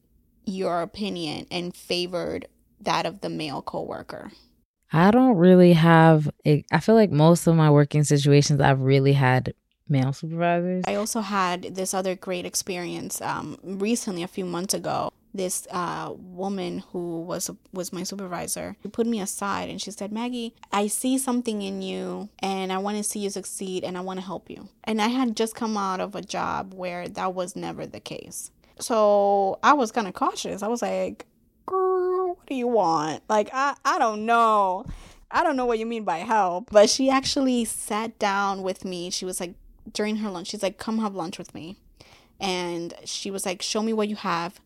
your 0.44 0.82
opinion 0.82 1.46
and 1.50 1.74
favored 1.74 2.46
that 2.80 3.06
of 3.06 3.20
the 3.20 3.28
male 3.30 3.62
coworker? 3.62 4.32
I 4.92 5.10
don't 5.10 5.36
really 5.36 5.72
have 5.74 6.28
a, 6.44 6.64
I 6.72 6.80
feel 6.80 6.96
like 6.96 7.10
most 7.10 7.46
of 7.46 7.54
my 7.54 7.70
working 7.70 8.02
situations 8.04 8.60
I've 8.60 8.80
really 8.80 9.12
had 9.12 9.54
male 9.90 10.12
supervisors. 10.12 10.84
I 10.86 10.94
also 10.94 11.20
had 11.20 11.74
this 11.74 11.92
other 11.92 12.14
great 12.14 12.46
experience 12.46 13.20
um, 13.20 13.58
recently 13.62 14.22
a 14.22 14.28
few 14.28 14.44
months 14.44 14.74
ago. 14.74 15.12
This 15.32 15.66
uh, 15.70 16.12
woman 16.16 16.82
who 16.92 17.22
was 17.22 17.50
was 17.72 17.92
my 17.92 18.02
supervisor 18.02 18.76
she 18.82 18.88
put 18.88 19.06
me 19.06 19.20
aside 19.20 19.70
and 19.70 19.80
she 19.80 19.92
said 19.92 20.10
maggie 20.10 20.54
i 20.72 20.88
see 20.88 21.18
something 21.18 21.62
in 21.62 21.82
you 21.82 22.28
and 22.40 22.72
i 22.72 22.78
want 22.78 22.96
to 22.96 23.04
see 23.04 23.20
you 23.20 23.30
succeed 23.30 23.84
and 23.84 23.96
i 23.96 24.00
want 24.00 24.18
to 24.18 24.26
help 24.26 24.50
you. 24.50 24.68
And 24.82 25.00
i 25.00 25.06
had 25.06 25.36
just 25.36 25.54
come 25.54 25.76
out 25.76 26.00
of 26.00 26.16
a 26.16 26.22
job 26.22 26.74
where 26.74 27.06
that 27.06 27.32
was 27.34 27.54
never 27.54 27.86
the 27.86 28.00
case. 28.00 28.50
So 28.80 29.60
i 29.62 29.72
was 29.72 29.92
kind 29.92 30.08
of 30.08 30.14
cautious. 30.14 30.62
I 30.64 30.68
was 30.68 30.82
like 30.82 31.26
girl 31.66 32.34
what 32.34 32.46
do 32.46 32.54
you 32.56 32.66
want? 32.66 33.22
Like 33.28 33.50
i 33.52 33.74
i 33.84 33.98
don't 33.98 34.26
know. 34.26 34.84
I 35.30 35.44
don't 35.44 35.54
know 35.54 35.66
what 35.66 35.78
you 35.78 35.86
mean 35.86 36.02
by 36.02 36.18
help 36.18 36.70
but 36.72 36.90
she 36.90 37.08
actually 37.08 37.64
sat 37.66 38.18
down 38.18 38.62
with 38.62 38.84
me. 38.84 39.10
She 39.10 39.24
was 39.24 39.38
like 39.38 39.54
during 39.92 40.16
her 40.16 40.30
lunch 40.30 40.48
she's 40.48 40.62
like 40.62 40.78
come 40.78 40.98
have 40.98 41.14
lunch 41.14 41.38
with 41.38 41.54
me 41.54 41.76
and 42.38 42.94
she 43.04 43.30
was 43.30 43.44
like 43.44 43.62
show 43.62 43.82
me 43.82 43.92
what 43.92 44.08
you 44.08 44.16
have 44.16 44.60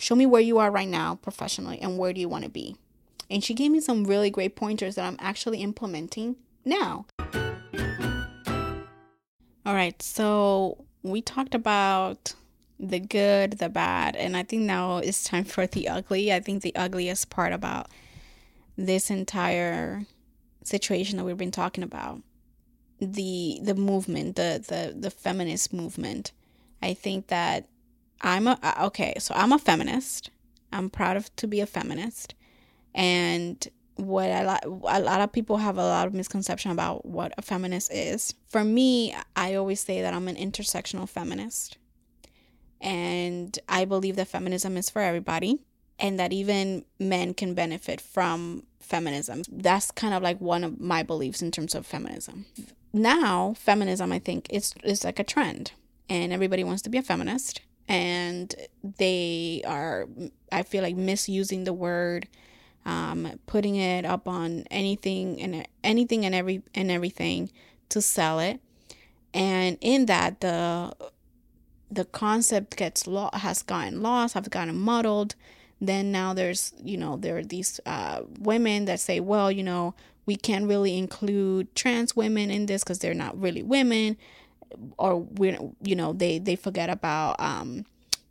show 0.00 0.14
me 0.14 0.26
where 0.26 0.40
you 0.40 0.58
are 0.58 0.70
right 0.70 0.88
now 0.88 1.16
professionally 1.16 1.78
and 1.80 1.98
where 1.98 2.12
do 2.12 2.20
you 2.20 2.28
want 2.28 2.44
to 2.44 2.50
be. 2.50 2.76
And 3.28 3.44
she 3.44 3.54
gave 3.54 3.70
me 3.70 3.80
some 3.80 4.04
really 4.04 4.30
great 4.30 4.56
pointers 4.56 4.96
that 4.96 5.04
I'm 5.04 5.16
actually 5.20 5.58
implementing 5.58 6.36
now. 6.64 7.06
All 9.66 9.74
right, 9.74 10.02
so 10.02 10.84
we 11.02 11.22
talked 11.22 11.54
about 11.54 12.34
the 12.78 12.98
good, 12.98 13.58
the 13.58 13.68
bad, 13.68 14.16
and 14.16 14.36
I 14.36 14.42
think 14.42 14.62
now 14.62 14.96
it's 14.98 15.22
time 15.22 15.44
for 15.44 15.66
the 15.66 15.88
ugly. 15.88 16.32
I 16.32 16.40
think 16.40 16.62
the 16.62 16.74
ugliest 16.74 17.30
part 17.30 17.52
about 17.52 17.88
this 18.76 19.10
entire 19.10 20.06
situation 20.64 21.18
that 21.18 21.24
we've 21.24 21.36
been 21.36 21.50
talking 21.50 21.84
about 21.84 22.22
the 23.00 23.58
the 23.62 23.74
movement 23.74 24.36
the 24.36 24.62
the 24.68 24.94
the 24.98 25.10
feminist 25.10 25.72
movement 25.72 26.32
i 26.82 26.92
think 26.94 27.28
that 27.28 27.66
I'm 28.20 28.46
a 28.46 28.58
uh, 28.62 28.86
okay, 28.86 29.14
so 29.18 29.34
I'm 29.34 29.52
a 29.52 29.58
feminist. 29.58 30.30
I'm 30.72 30.90
proud 30.90 31.16
of 31.16 31.34
to 31.36 31.46
be 31.46 31.60
a 31.60 31.66
feminist. 31.66 32.34
And 32.94 33.66
what 33.96 34.28
a 34.30 34.44
lot, 34.44 34.64
a 34.64 35.00
lot 35.00 35.20
of 35.20 35.32
people 35.32 35.58
have 35.58 35.78
a 35.78 35.82
lot 35.82 36.06
of 36.06 36.14
misconception 36.14 36.70
about 36.70 37.06
what 37.06 37.32
a 37.38 37.42
feminist 37.42 37.92
is. 37.92 38.34
For 38.48 38.64
me, 38.64 39.14
I 39.36 39.54
always 39.54 39.80
say 39.80 40.02
that 40.02 40.14
I'm 40.14 40.28
an 40.28 40.36
intersectional 40.36 41.08
feminist. 41.08 41.78
And 42.80 43.58
I 43.68 43.84
believe 43.84 44.16
that 44.16 44.28
feminism 44.28 44.76
is 44.76 44.90
for 44.90 45.02
everybody. 45.02 45.60
and 45.98 46.18
that 46.18 46.32
even 46.32 46.84
men 46.98 47.34
can 47.34 47.54
benefit 47.54 48.00
from 48.00 48.64
feminism. 48.80 49.42
That's 49.50 49.90
kind 49.90 50.14
of 50.14 50.22
like 50.22 50.40
one 50.40 50.64
of 50.64 50.80
my 50.80 51.02
beliefs 51.02 51.42
in 51.42 51.50
terms 51.50 51.74
of 51.74 51.86
feminism. 51.86 52.46
Now, 52.92 53.54
feminism, 53.56 54.12
I 54.12 54.18
think, 54.18 54.46
is 54.50 54.74
is 54.82 55.04
like 55.04 55.18
a 55.18 55.24
trend, 55.24 55.72
and 56.08 56.32
everybody 56.32 56.64
wants 56.64 56.82
to 56.82 56.90
be 56.90 56.98
a 56.98 57.02
feminist, 57.02 57.60
and 57.88 58.54
they 58.98 59.62
are, 59.66 60.06
I 60.50 60.62
feel 60.62 60.82
like, 60.82 60.96
misusing 60.96 61.64
the 61.64 61.72
word, 61.72 62.26
um, 62.84 63.38
putting 63.46 63.76
it 63.76 64.04
up 64.04 64.26
on 64.26 64.64
anything 64.70 65.40
and 65.40 65.66
anything 65.84 66.24
and 66.24 66.34
every 66.34 66.62
and 66.74 66.90
everything 66.90 67.50
to 67.90 68.02
sell 68.02 68.40
it, 68.40 68.60
and 69.32 69.78
in 69.80 70.06
that 70.06 70.40
the 70.40 70.92
the 71.90 72.04
concept 72.06 72.76
gets 72.76 73.06
lost, 73.06 73.36
has 73.36 73.62
gotten 73.62 74.02
lost, 74.02 74.34
have 74.34 74.50
gotten 74.50 74.76
muddled. 74.76 75.34
Then 75.80 76.12
now 76.12 76.34
there's 76.34 76.72
you 76.82 76.96
know 76.96 77.16
there 77.16 77.38
are 77.38 77.44
these 77.44 77.80
uh, 77.86 78.22
women 78.38 78.84
that 78.86 79.00
say 79.00 79.20
well 79.20 79.50
you 79.50 79.62
know 79.62 79.94
we 80.26 80.36
can't 80.36 80.66
really 80.66 80.96
include 80.96 81.74
trans 81.74 82.14
women 82.14 82.50
in 82.50 82.66
this 82.66 82.84
because 82.84 82.98
they're 82.98 83.14
not 83.14 83.40
really 83.40 83.62
women 83.62 84.16
or 84.98 85.20
we're 85.20 85.58
you 85.82 85.96
know 85.96 86.12
they 86.12 86.38
they 86.38 86.56
forget 86.56 86.90
about 86.90 87.40
um, 87.40 87.84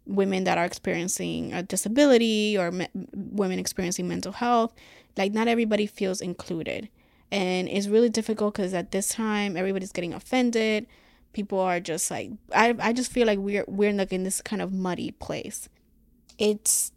women 0.05 0.43
that 0.43 0.57
are 0.57 0.65
experiencing 0.65 1.53
a 1.53 1.63
disability 1.63 2.57
or 2.57 2.71
me- 2.71 2.87
women 3.13 3.59
experiencing 3.59 4.07
mental 4.07 4.31
health. 4.31 4.73
Like 5.17 5.33
not 5.33 5.47
everybody 5.47 5.85
feels 5.85 6.21
included. 6.21 6.89
And 7.31 7.69
it's 7.69 7.87
really 7.87 8.09
difficult 8.09 8.55
because 8.55 8.73
at 8.73 8.91
this 8.91 9.09
time 9.09 9.55
everybody's 9.55 9.91
getting 9.91 10.13
offended. 10.13 10.87
People 11.33 11.59
are 11.59 11.79
just 11.79 12.09
like 12.09 12.31
I, 12.53 12.75
I 12.79 12.93
just 12.93 13.11
feel 13.11 13.27
like 13.27 13.39
we're 13.39 13.65
we're 13.67 13.93
like 13.93 14.11
in 14.11 14.23
this 14.23 14.41
kind 14.41 14.61
of 14.61 14.73
muddy 14.73 15.11
place. 15.11 15.69
It's 16.37 16.91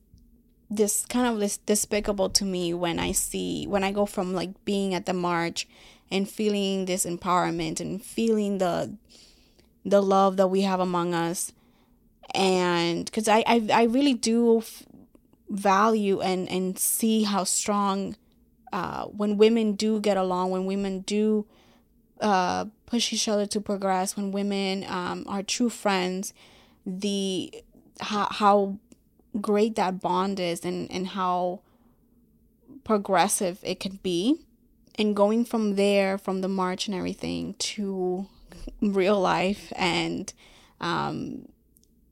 this 0.77 1.05
kind 1.07 1.27
of 1.27 1.39
this 1.39 1.59
despicable 1.59 2.31
to 2.31 2.45
me 2.45 2.73
when 2.73 2.99
I 2.99 3.13
see 3.13 3.67
when 3.67 3.85
I 3.85 3.93
go 3.93 4.07
from 4.07 4.33
like 4.33 4.65
being 4.65 4.95
at 4.95 5.07
the 5.07 5.13
march 5.13 5.69
and 6.11 6.29
feeling 6.29 6.87
this 6.87 7.05
empowerment 7.05 7.81
and 7.81 8.03
feeling 8.03 8.59
the 8.59 8.97
the 9.85 10.03
love 10.03 10.37
that 10.37 10.49
we 10.49 10.63
have 10.63 10.81
among 10.81 11.15
us. 11.15 11.53
And 12.35 13.05
because 13.05 13.29
I, 13.29 13.45
I 13.47 13.69
I 13.73 13.83
really 13.85 14.15
do 14.15 14.59
f- 14.59 14.85
value 15.51 16.21
and 16.21 16.49
and 16.49 16.79
see 16.79 17.25
how 17.25 17.45
strong 17.45 18.17
uh, 18.73 19.05
when 19.05 19.37
women 19.37 19.75
do 19.75 20.01
get 20.01 20.17
along 20.17 20.51
when 20.51 20.65
women 20.65 21.01
do 21.01 21.47
uh, 22.23 22.65
push 22.87 23.13
each 23.13 23.29
other 23.29 23.45
to 23.47 23.61
progress 23.61 24.17
when 24.17 24.33
women 24.33 24.85
um, 24.89 25.25
are 25.29 25.43
true 25.43 25.69
friends 25.69 26.33
the 26.87 27.53
how, 28.01 28.29
how 28.31 28.79
great 29.41 29.77
that 29.77 30.01
bond 30.01 30.39
is 30.39 30.65
and, 30.65 30.91
and 30.91 31.09
how 31.09 31.61
progressive 32.85 33.59
it 33.63 33.81
can 33.81 33.99
be. 34.03 34.41
And 34.97 35.17
going 35.17 35.45
from 35.45 35.77
there, 35.77 36.19
from 36.19 36.43
the 36.43 36.49
march 36.49 36.87
and 36.87 36.95
everything, 36.95 37.55
to 37.55 38.27
real 38.81 39.19
life 39.21 39.73
and 39.77 40.33
um, 40.81 41.49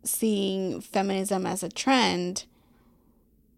seeing 0.03 0.81
feminism 0.81 1.47
as 1.47 1.63
a 1.63 1.69
trend, 1.69 2.45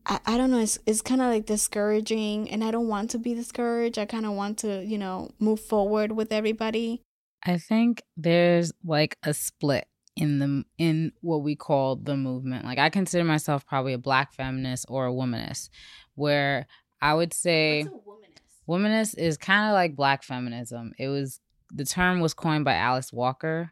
I, 0.07 0.18
I 0.27 0.37
don't 0.37 0.51
know, 0.51 0.59
it's, 0.59 0.79
it's 0.87 1.03
kind 1.03 1.20
of 1.20 1.29
like 1.29 1.46
discouraging. 1.46 2.51
And 2.51 2.64
I 2.64 2.72
don't 2.72 2.88
want 2.88 3.11
to 3.11 3.18
be 3.18 3.35
discouraged. 3.35 3.98
I 3.98 4.07
kind 4.07 4.27
of 4.27 4.33
want 4.33 4.59
to, 4.59 4.85
you 4.85 4.98
know, 4.98 5.31
move 5.38 5.61
forward 5.61 6.12
with 6.12 6.33
everybody. 6.33 7.01
I 7.44 7.59
think 7.59 8.03
there's 8.16 8.72
like 8.85 9.16
a 9.22 9.35
split 9.35 9.87
in 10.16 10.38
the 10.38 10.64
in 10.79 11.12
what 11.20 11.42
we 11.42 11.57
call 11.57 11.96
the 11.96 12.16
movement. 12.16 12.64
Like 12.64 12.79
I 12.79 12.90
consider 12.90 13.25
myself 13.25 13.66
probably 13.66 13.92
a 13.92 13.98
black 13.98 14.33
feminist 14.33 14.87
or 14.88 15.07
a 15.07 15.12
womanist, 15.12 15.70
where 16.14 16.66
I 17.01 17.14
would 17.14 17.33
say 17.33 17.87
womanist? 17.87 18.68
womanist 18.68 19.18
is 19.18 19.37
kind 19.37 19.68
of 19.68 19.75
like 19.75 19.96
black 19.96 20.22
feminism. 20.22 20.92
It 20.98 21.09
was 21.09 21.40
the 21.70 21.85
term 21.85 22.20
was 22.20 22.35
coined 22.35 22.64
by 22.64 22.75
Alice 22.75 23.12
Walker. 23.12 23.70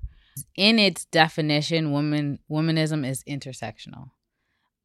In 0.57 0.79
its 0.79 1.05
definition, 1.05 1.93
woman 1.93 2.39
womanism 2.51 3.07
is 3.07 3.23
intersectional. 3.25 4.11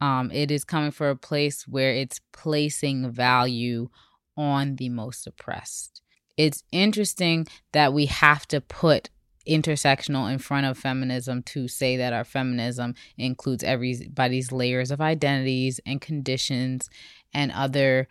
Um, 0.02 0.30
it 0.32 0.52
is 0.52 0.66
coming 0.66 0.92
for 0.92 1.10
a 1.10 1.16
place 1.16 1.66
where 1.68 1.92
it's 1.92 2.20
placing 2.34 3.10
value 3.12 3.90
on 4.36 4.76
the 4.76 4.90
most 4.90 5.26
oppressed. 5.26 6.02
It's 6.36 6.64
interesting 6.74 7.48
that 7.72 7.94
we 7.94 8.08
have 8.08 8.46
to 8.50 8.60
put 8.60 9.10
intersectional 9.48 10.32
in 10.32 10.40
front 10.40 10.66
of 10.66 10.78
feminism 10.78 11.44
to 11.44 11.68
say 11.68 11.98
that 11.98 12.14
our 12.14 12.24
feminism 12.24 12.96
includes 13.18 13.64
everybody's 13.64 14.52
layers 14.52 14.92
of 14.92 15.02
identities 15.02 15.80
and 15.86 16.02
conditions 16.02 16.90
and 17.34 17.52
other 17.52 18.08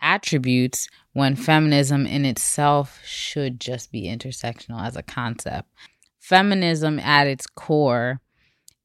attributes 0.00 0.88
when 1.12 1.34
feminism 1.34 2.06
in 2.06 2.24
itself 2.24 3.00
should 3.04 3.60
just 3.60 3.90
be 3.90 4.04
intersectional 4.04 4.84
as 4.84 4.96
a 4.96 5.02
concept. 5.02 5.68
Feminism 6.20 6.98
at 6.98 7.26
its 7.26 7.46
core 7.46 8.20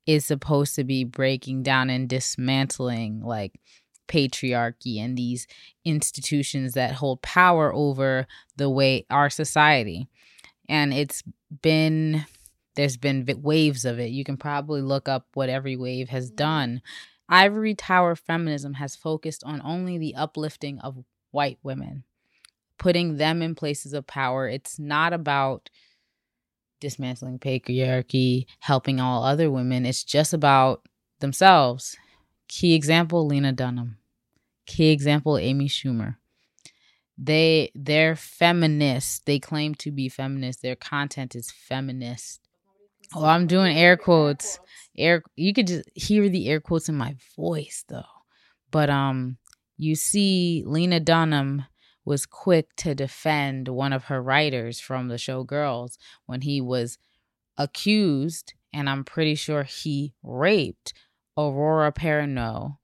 is 0.06 0.26
supposed 0.26 0.76
to 0.76 0.84
be 0.84 1.04
breaking 1.04 1.64
down 1.64 1.90
and 1.90 2.10
dismantling 2.10 3.22
like 3.22 3.60
patriarchy 4.08 5.00
and 5.00 5.18
these 5.18 5.48
institutions 5.86 6.74
that 6.74 6.94
hold 6.94 7.22
power 7.22 7.74
over 7.74 8.28
the 8.58 8.70
way 8.70 9.06
our 9.10 9.30
society 9.30 10.10
and 10.70 10.94
it's 10.94 11.24
been 11.62 12.26
there's 12.76 12.98
been 12.98 13.28
waves 13.42 13.86
of 13.86 14.00
it. 14.00 14.10
You 14.12 14.24
can 14.24 14.38
probably 14.38 14.82
look 14.82 15.08
up 15.08 15.28
what 15.34 15.50
every 15.50 15.76
wave 15.76 16.10
has 16.10 16.28
mm-hmm. 16.28 16.36
done. 16.36 16.82
Ivory 17.30 17.76
Tower 17.76 18.16
feminism 18.16 18.76
has 18.76 18.96
focused 18.96 19.44
on 19.44 19.62
only 19.64 19.98
the 19.98 20.16
uplifting 20.16 20.80
of 20.80 21.04
white 21.32 21.60
women, 21.64 22.04
putting 22.78 23.18
them 23.18 23.42
in 23.42 23.56
places 23.56 23.94
of 23.94 24.08
power. 24.08 24.48
It's 24.48 24.78
not 24.78 25.14
about 25.14 25.70
dismantling 26.82 27.40
patriarchy, 27.40 28.46
helping 28.60 29.00
all 29.00 29.24
other 29.24 29.50
women. 29.50 29.86
It's 29.86 30.04
just 30.04 30.34
about 30.34 30.86
themselves. 31.20 31.96
Key 32.48 32.76
example 32.76 33.26
Lena 33.26 33.54
Dunham. 33.54 33.98
Key 34.66 34.92
example 34.92 35.38
Amy 35.38 35.68
Schumer 35.68 36.18
they 37.18 37.72
they're 37.76 38.16
feminists. 38.16 39.22
They 39.26 39.40
claim 39.40 39.76
to 39.76 39.92
be 39.92 40.10
feminists. 40.10 40.62
Their 40.62 40.76
content 40.76 41.36
is 41.36 41.52
feminist. 41.52 42.42
Oh 43.16 43.26
i'm 43.26 43.48
doing 43.48 43.78
air 43.78 43.98
quotes. 43.98 44.60
Air 44.98 45.24
you 45.36 45.54
could 45.54 45.68
just 45.68 45.90
hear 45.96 46.30
the 46.30 46.50
air 46.50 46.60
quotes 46.60 46.90
in 46.90 46.96
my 46.96 47.16
voice 47.36 47.84
though. 47.88 48.04
But 48.72 48.90
um 48.90 49.38
you 49.78 49.96
see 49.96 50.64
lena 50.66 51.00
dunham 51.00 51.66
was 52.06 52.26
quick 52.26 52.76
to 52.76 52.94
defend 52.96 53.68
one 53.68 53.94
of 53.94 54.06
her 54.06 54.22
writers 54.22 54.80
from 54.80 55.08
the 55.08 55.18
show 55.18 55.44
girls 55.44 55.98
when 56.26 56.42
he 56.42 56.62
was 56.62 56.98
accused 57.58 58.54
and 58.74 58.90
i'm 58.90 59.04
pretty 59.04 59.36
sure 59.36 59.64
he 59.64 60.14
raped 60.24 60.94
aurora 61.38 61.92
perrineau 61.92 62.78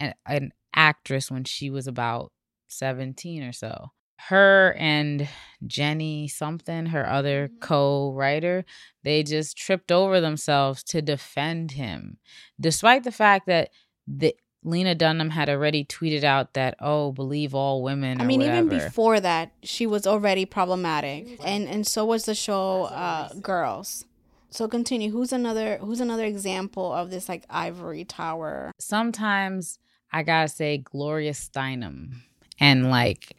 an, 0.00 0.14
an 0.26 0.52
actress 0.74 1.30
when 1.30 1.44
she 1.44 1.70
was 1.70 1.86
about 1.86 2.32
17 2.74 3.42
or 3.42 3.52
so. 3.52 3.92
Her 4.28 4.74
and 4.78 5.28
Jenny 5.66 6.28
something, 6.28 6.86
her 6.86 7.08
other 7.08 7.48
mm-hmm. 7.48 7.58
co-writer, 7.58 8.64
they 9.02 9.22
just 9.22 9.56
tripped 9.56 9.92
over 9.92 10.20
themselves 10.20 10.82
to 10.84 11.02
defend 11.02 11.72
him. 11.72 12.18
Despite 12.60 13.04
the 13.04 13.12
fact 13.12 13.46
that 13.46 13.70
the 14.06 14.34
Lena 14.64 14.94
Dunham 14.94 15.30
had 15.30 15.50
already 15.50 15.84
tweeted 15.84 16.24
out 16.24 16.54
that, 16.54 16.74
"Oh, 16.80 17.12
believe 17.12 17.54
all 17.54 17.82
women." 17.82 18.20
I 18.20 18.24
mean, 18.24 18.40
whatever. 18.40 18.66
even 18.66 18.68
before 18.78 19.20
that, 19.20 19.52
she 19.62 19.86
was 19.86 20.06
already 20.06 20.46
problematic, 20.46 21.38
and 21.44 21.68
and 21.68 21.86
so 21.86 22.06
was 22.06 22.24
the 22.24 22.34
show 22.34 22.84
uh, 22.84 23.28
Girls. 23.34 24.06
So 24.48 24.66
continue. 24.66 25.10
Who's 25.10 25.32
another? 25.32 25.76
Who's 25.78 26.00
another 26.00 26.24
example 26.24 26.92
of 26.92 27.10
this 27.10 27.28
like 27.28 27.44
ivory 27.50 28.04
tower? 28.04 28.72
Sometimes 28.78 29.78
I 30.12 30.22
gotta 30.22 30.48
say 30.48 30.78
Gloria 30.78 31.32
Steinem 31.32 32.22
and 32.58 32.90
like 32.90 33.36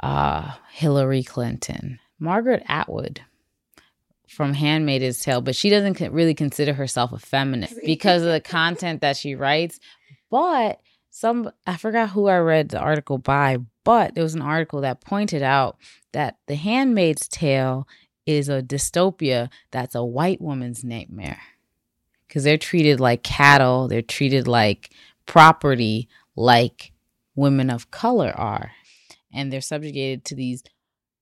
uh, 0.00 0.52
Hillary 0.70 1.22
Clinton, 1.22 1.98
Margaret 2.18 2.62
Atwood 2.66 3.22
from 4.28 4.54
Handmaid's 4.54 5.20
Tale, 5.20 5.40
but 5.40 5.56
she 5.56 5.70
doesn't 5.70 6.00
really 6.12 6.34
consider 6.34 6.72
herself 6.74 7.12
a 7.12 7.18
feminist 7.18 7.74
because 7.84 8.22
of 8.22 8.32
the 8.32 8.40
content 8.40 9.00
that 9.00 9.16
she 9.16 9.34
writes. 9.34 9.80
But 10.30 10.80
some, 11.10 11.50
I 11.66 11.76
forgot 11.76 12.10
who 12.10 12.28
I 12.28 12.38
read 12.38 12.68
the 12.68 12.78
article 12.78 13.18
by, 13.18 13.58
but 13.84 14.14
there 14.14 14.22
was 14.22 14.34
an 14.34 14.42
article 14.42 14.82
that 14.82 15.00
pointed 15.00 15.42
out 15.42 15.78
that 16.12 16.36
The 16.46 16.54
Handmaid's 16.54 17.26
Tale 17.26 17.88
is 18.26 18.48
a 18.48 18.62
dystopia 18.62 19.48
that's 19.70 19.94
a 19.94 20.04
white 20.04 20.40
woman's 20.40 20.84
nightmare 20.84 21.40
because 22.26 22.44
they're 22.44 22.58
treated 22.58 23.00
like 23.00 23.22
cattle, 23.22 23.88
they're 23.88 24.02
treated 24.02 24.46
like 24.46 24.90
property, 25.24 26.08
like 26.36 26.92
women 27.38 27.70
of 27.70 27.90
color 27.92 28.32
are. 28.36 28.72
And 29.32 29.52
they're 29.52 29.60
subjugated 29.60 30.24
to 30.26 30.34
these 30.34 30.64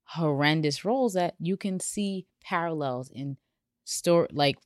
horrendous 0.05 0.85
roles 0.85 1.13
that 1.13 1.35
you 1.39 1.57
can 1.57 1.79
see 1.79 2.27
parallels 2.43 3.11
in 3.11 3.37
story 3.85 4.29
like 4.33 4.57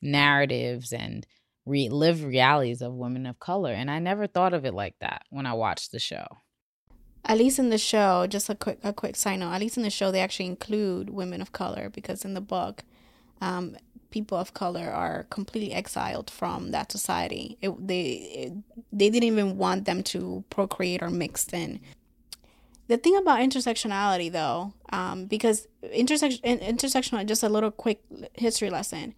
narratives 0.00 0.92
and 0.92 1.24
re- 1.64 1.88
live 1.88 2.24
realities 2.24 2.82
of 2.82 2.94
women 2.94 3.26
of 3.26 3.38
color. 3.38 3.72
And 3.72 3.90
I 3.90 4.00
never 4.00 4.26
thought 4.26 4.54
of 4.54 4.64
it 4.64 4.74
like 4.74 4.96
that 5.00 5.22
when 5.30 5.46
I 5.46 5.52
watched 5.52 5.92
the 5.92 6.00
show. 6.00 6.26
At 7.24 7.38
least 7.38 7.60
in 7.60 7.70
the 7.70 7.78
show, 7.78 8.26
just 8.26 8.50
a 8.50 8.56
quick 8.56 8.80
a 8.82 8.92
quick 8.92 9.14
side 9.14 9.38
note. 9.38 9.52
At 9.52 9.60
least 9.60 9.76
in 9.76 9.84
the 9.84 9.90
show, 9.90 10.10
they 10.10 10.20
actually 10.20 10.46
include 10.46 11.10
women 11.10 11.40
of 11.40 11.52
color 11.52 11.88
because 11.88 12.24
in 12.24 12.34
the 12.34 12.40
book, 12.40 12.82
um, 13.40 13.76
people 14.12 14.38
of 14.38 14.54
color 14.54 14.90
are 14.90 15.26
completely 15.30 15.72
exiled 15.72 16.30
from 16.30 16.70
that 16.70 16.92
society. 16.92 17.58
It, 17.60 17.86
they 17.86 18.02
it, 18.02 18.52
they 18.92 19.10
didn't 19.10 19.24
even 19.24 19.58
want 19.58 19.84
them 19.86 20.02
to 20.04 20.44
procreate 20.50 21.02
or 21.02 21.10
mixed 21.10 21.52
in. 21.52 21.80
The 22.88 22.96
thing 22.98 23.16
about 23.16 23.40
intersectionality, 23.40 24.30
though, 24.30 24.74
um, 24.92 25.26
because 25.26 25.66
intersection 25.92 26.42
intersectional, 26.42 27.24
just 27.26 27.42
a 27.42 27.48
little 27.48 27.70
quick 27.70 28.02
history 28.34 28.70
lesson. 28.70 29.14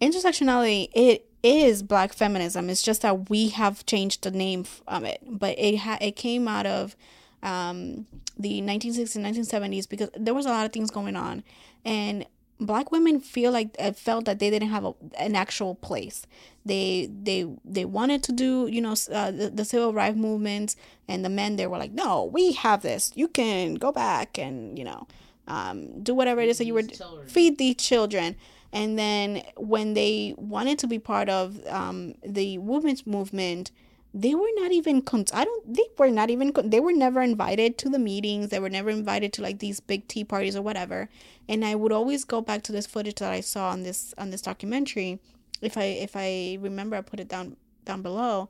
Intersectionality, 0.00 0.88
it 0.92 1.26
is 1.42 1.82
black 1.82 2.12
feminism. 2.12 2.68
It's 2.68 2.82
just 2.82 3.02
that 3.02 3.30
we 3.30 3.50
have 3.50 3.86
changed 3.86 4.24
the 4.24 4.30
name 4.30 4.66
of 4.88 5.04
it, 5.04 5.20
but 5.26 5.58
it 5.58 5.76
ha- 5.76 5.98
it 6.00 6.16
came 6.16 6.48
out 6.48 6.66
of 6.66 6.96
um, 7.42 8.06
the 8.38 8.60
1960s 8.60 9.16
and 9.16 9.24
1970s 9.24 9.88
because 9.88 10.10
there 10.16 10.34
was 10.34 10.46
a 10.46 10.50
lot 10.50 10.66
of 10.66 10.72
things 10.72 10.90
going 10.90 11.16
on, 11.16 11.44
and 11.84 12.26
black 12.60 12.90
women 12.90 13.20
feel 13.20 13.52
like 13.52 13.74
uh, 13.78 13.92
felt 13.92 14.24
that 14.24 14.38
they 14.38 14.50
didn't 14.50 14.68
have 14.68 14.84
a, 14.84 14.94
an 15.18 15.34
actual 15.36 15.74
place. 15.74 16.26
They 16.64 17.08
they 17.22 17.46
they 17.64 17.84
wanted 17.84 18.22
to 18.24 18.32
do 18.32 18.66
you 18.66 18.80
know 18.80 18.94
uh, 19.12 19.30
the, 19.30 19.50
the 19.54 19.64
civil 19.64 19.92
rights 19.92 20.16
movements 20.16 20.76
and 21.06 21.24
the 21.24 21.28
men 21.28 21.56
they 21.56 21.66
were 21.66 21.78
like 21.78 21.92
no 21.92 22.24
we 22.24 22.52
have 22.52 22.82
this. 22.82 23.12
You 23.14 23.28
can 23.28 23.74
go 23.74 23.92
back 23.92 24.38
and 24.38 24.78
you 24.78 24.84
know 24.84 25.06
um, 25.46 26.02
do 26.02 26.14
whatever 26.14 26.40
it 26.40 26.48
is 26.48 26.58
that 26.58 26.64
you 26.66 26.74
were 26.74 26.82
children. 26.82 27.28
feed 27.28 27.58
the 27.58 27.74
children. 27.74 28.36
And 28.72 28.98
then 28.98 29.42
when 29.56 29.94
they 29.94 30.34
wanted 30.36 30.78
to 30.80 30.86
be 30.86 30.98
part 30.98 31.28
of 31.28 31.64
um, 31.68 32.14
the 32.26 32.58
women's 32.58 33.06
movement 33.06 33.70
they 34.16 34.34
were 34.34 34.48
not 34.56 34.72
even 34.72 35.02
i 35.34 35.44
don't 35.44 35.74
they 35.74 35.82
were 35.98 36.10
not 36.10 36.30
even 36.30 36.50
con- 36.50 36.70
they 36.70 36.80
were 36.80 36.92
never 36.92 37.20
invited 37.20 37.76
to 37.76 37.90
the 37.90 37.98
meetings 37.98 38.48
they 38.48 38.58
were 38.58 38.70
never 38.70 38.88
invited 38.88 39.30
to 39.30 39.42
like 39.42 39.58
these 39.58 39.78
big 39.78 40.08
tea 40.08 40.24
parties 40.24 40.56
or 40.56 40.62
whatever 40.62 41.10
and 41.50 41.64
i 41.64 41.74
would 41.74 41.92
always 41.92 42.24
go 42.24 42.40
back 42.40 42.62
to 42.62 42.72
this 42.72 42.86
footage 42.86 43.16
that 43.16 43.30
i 43.30 43.40
saw 43.40 43.68
on 43.68 43.82
this 43.82 44.14
on 44.16 44.30
this 44.30 44.40
documentary 44.40 45.18
if 45.60 45.76
i 45.76 45.84
if 45.84 46.16
i 46.16 46.56
remember 46.62 46.96
i 46.96 47.02
put 47.02 47.20
it 47.20 47.28
down 47.28 47.56
down 47.84 48.00
below 48.00 48.48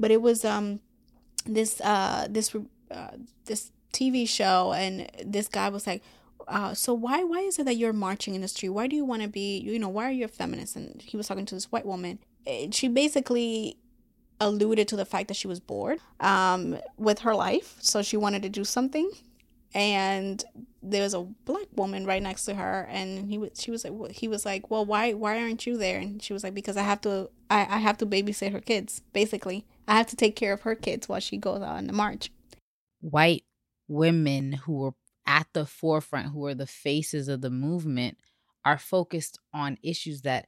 but 0.00 0.10
it 0.10 0.22
was 0.22 0.46
um 0.46 0.80
this 1.44 1.78
uh 1.82 2.26
this 2.30 2.56
uh, 2.90 3.10
this 3.44 3.70
tv 3.92 4.26
show 4.26 4.72
and 4.72 5.10
this 5.24 5.46
guy 5.46 5.68
was 5.68 5.86
like 5.86 6.02
uh, 6.48 6.74
so 6.74 6.92
why 6.92 7.22
why 7.22 7.38
is 7.38 7.58
it 7.58 7.66
that 7.66 7.76
you're 7.76 7.92
marching 7.92 8.34
in 8.34 8.40
the 8.40 8.48
street? 8.48 8.70
Why 8.70 8.88
do 8.88 8.96
you 8.96 9.04
want 9.04 9.22
to 9.22 9.28
be 9.28 9.58
you 9.58 9.78
know 9.78 9.88
why 9.88 10.08
are 10.08 10.10
you 10.10 10.24
a 10.24 10.28
feminist? 10.28 10.74
And 10.74 11.00
he 11.00 11.16
was 11.16 11.28
talking 11.28 11.46
to 11.46 11.54
this 11.54 11.70
white 11.70 11.86
woman. 11.86 12.18
She 12.72 12.88
basically 12.88 13.76
alluded 14.40 14.88
to 14.88 14.96
the 14.96 15.04
fact 15.04 15.28
that 15.28 15.36
she 15.36 15.46
was 15.48 15.60
bored 15.60 15.98
um, 16.20 16.78
with 16.96 17.20
her 17.20 17.34
life, 17.34 17.76
so 17.80 18.02
she 18.02 18.16
wanted 18.16 18.42
to 18.42 18.48
do 18.48 18.64
something. 18.64 19.10
And 19.74 20.44
there 20.82 21.02
was 21.02 21.14
a 21.14 21.22
black 21.22 21.66
woman 21.74 22.04
right 22.04 22.22
next 22.22 22.44
to 22.44 22.54
her, 22.54 22.86
and 22.90 23.30
he 23.30 23.38
was 23.38 23.50
she 23.54 23.70
was 23.70 23.84
like 23.84 24.12
he 24.12 24.28
was 24.28 24.44
like, 24.44 24.70
well, 24.70 24.84
why 24.84 25.14
why 25.14 25.40
aren't 25.40 25.66
you 25.66 25.78
there? 25.78 25.98
And 25.98 26.22
she 26.22 26.32
was 26.32 26.44
like, 26.44 26.54
because 26.54 26.76
I 26.76 26.82
have 26.82 27.00
to 27.02 27.30
I, 27.48 27.60
I 27.60 27.78
have 27.78 27.96
to 27.98 28.06
babysit 28.06 28.52
her 28.52 28.60
kids. 28.60 29.00
Basically, 29.12 29.64
I 29.88 29.96
have 29.96 30.08
to 30.08 30.16
take 30.16 30.36
care 30.36 30.52
of 30.52 30.62
her 30.62 30.74
kids 30.74 31.08
while 31.08 31.20
she 31.20 31.38
goes 31.38 31.62
out 31.62 31.76
on 31.76 31.86
the 31.86 31.92
march. 31.94 32.30
White 33.00 33.44
women 33.88 34.52
who 34.52 34.72
were 34.72 34.92
at 35.26 35.46
the 35.52 35.66
forefront, 35.66 36.32
who 36.32 36.44
are 36.46 36.54
the 36.54 36.66
faces 36.66 37.28
of 37.28 37.40
the 37.40 37.50
movement, 37.50 38.18
are 38.64 38.78
focused 38.78 39.38
on 39.54 39.78
issues 39.82 40.22
that 40.22 40.46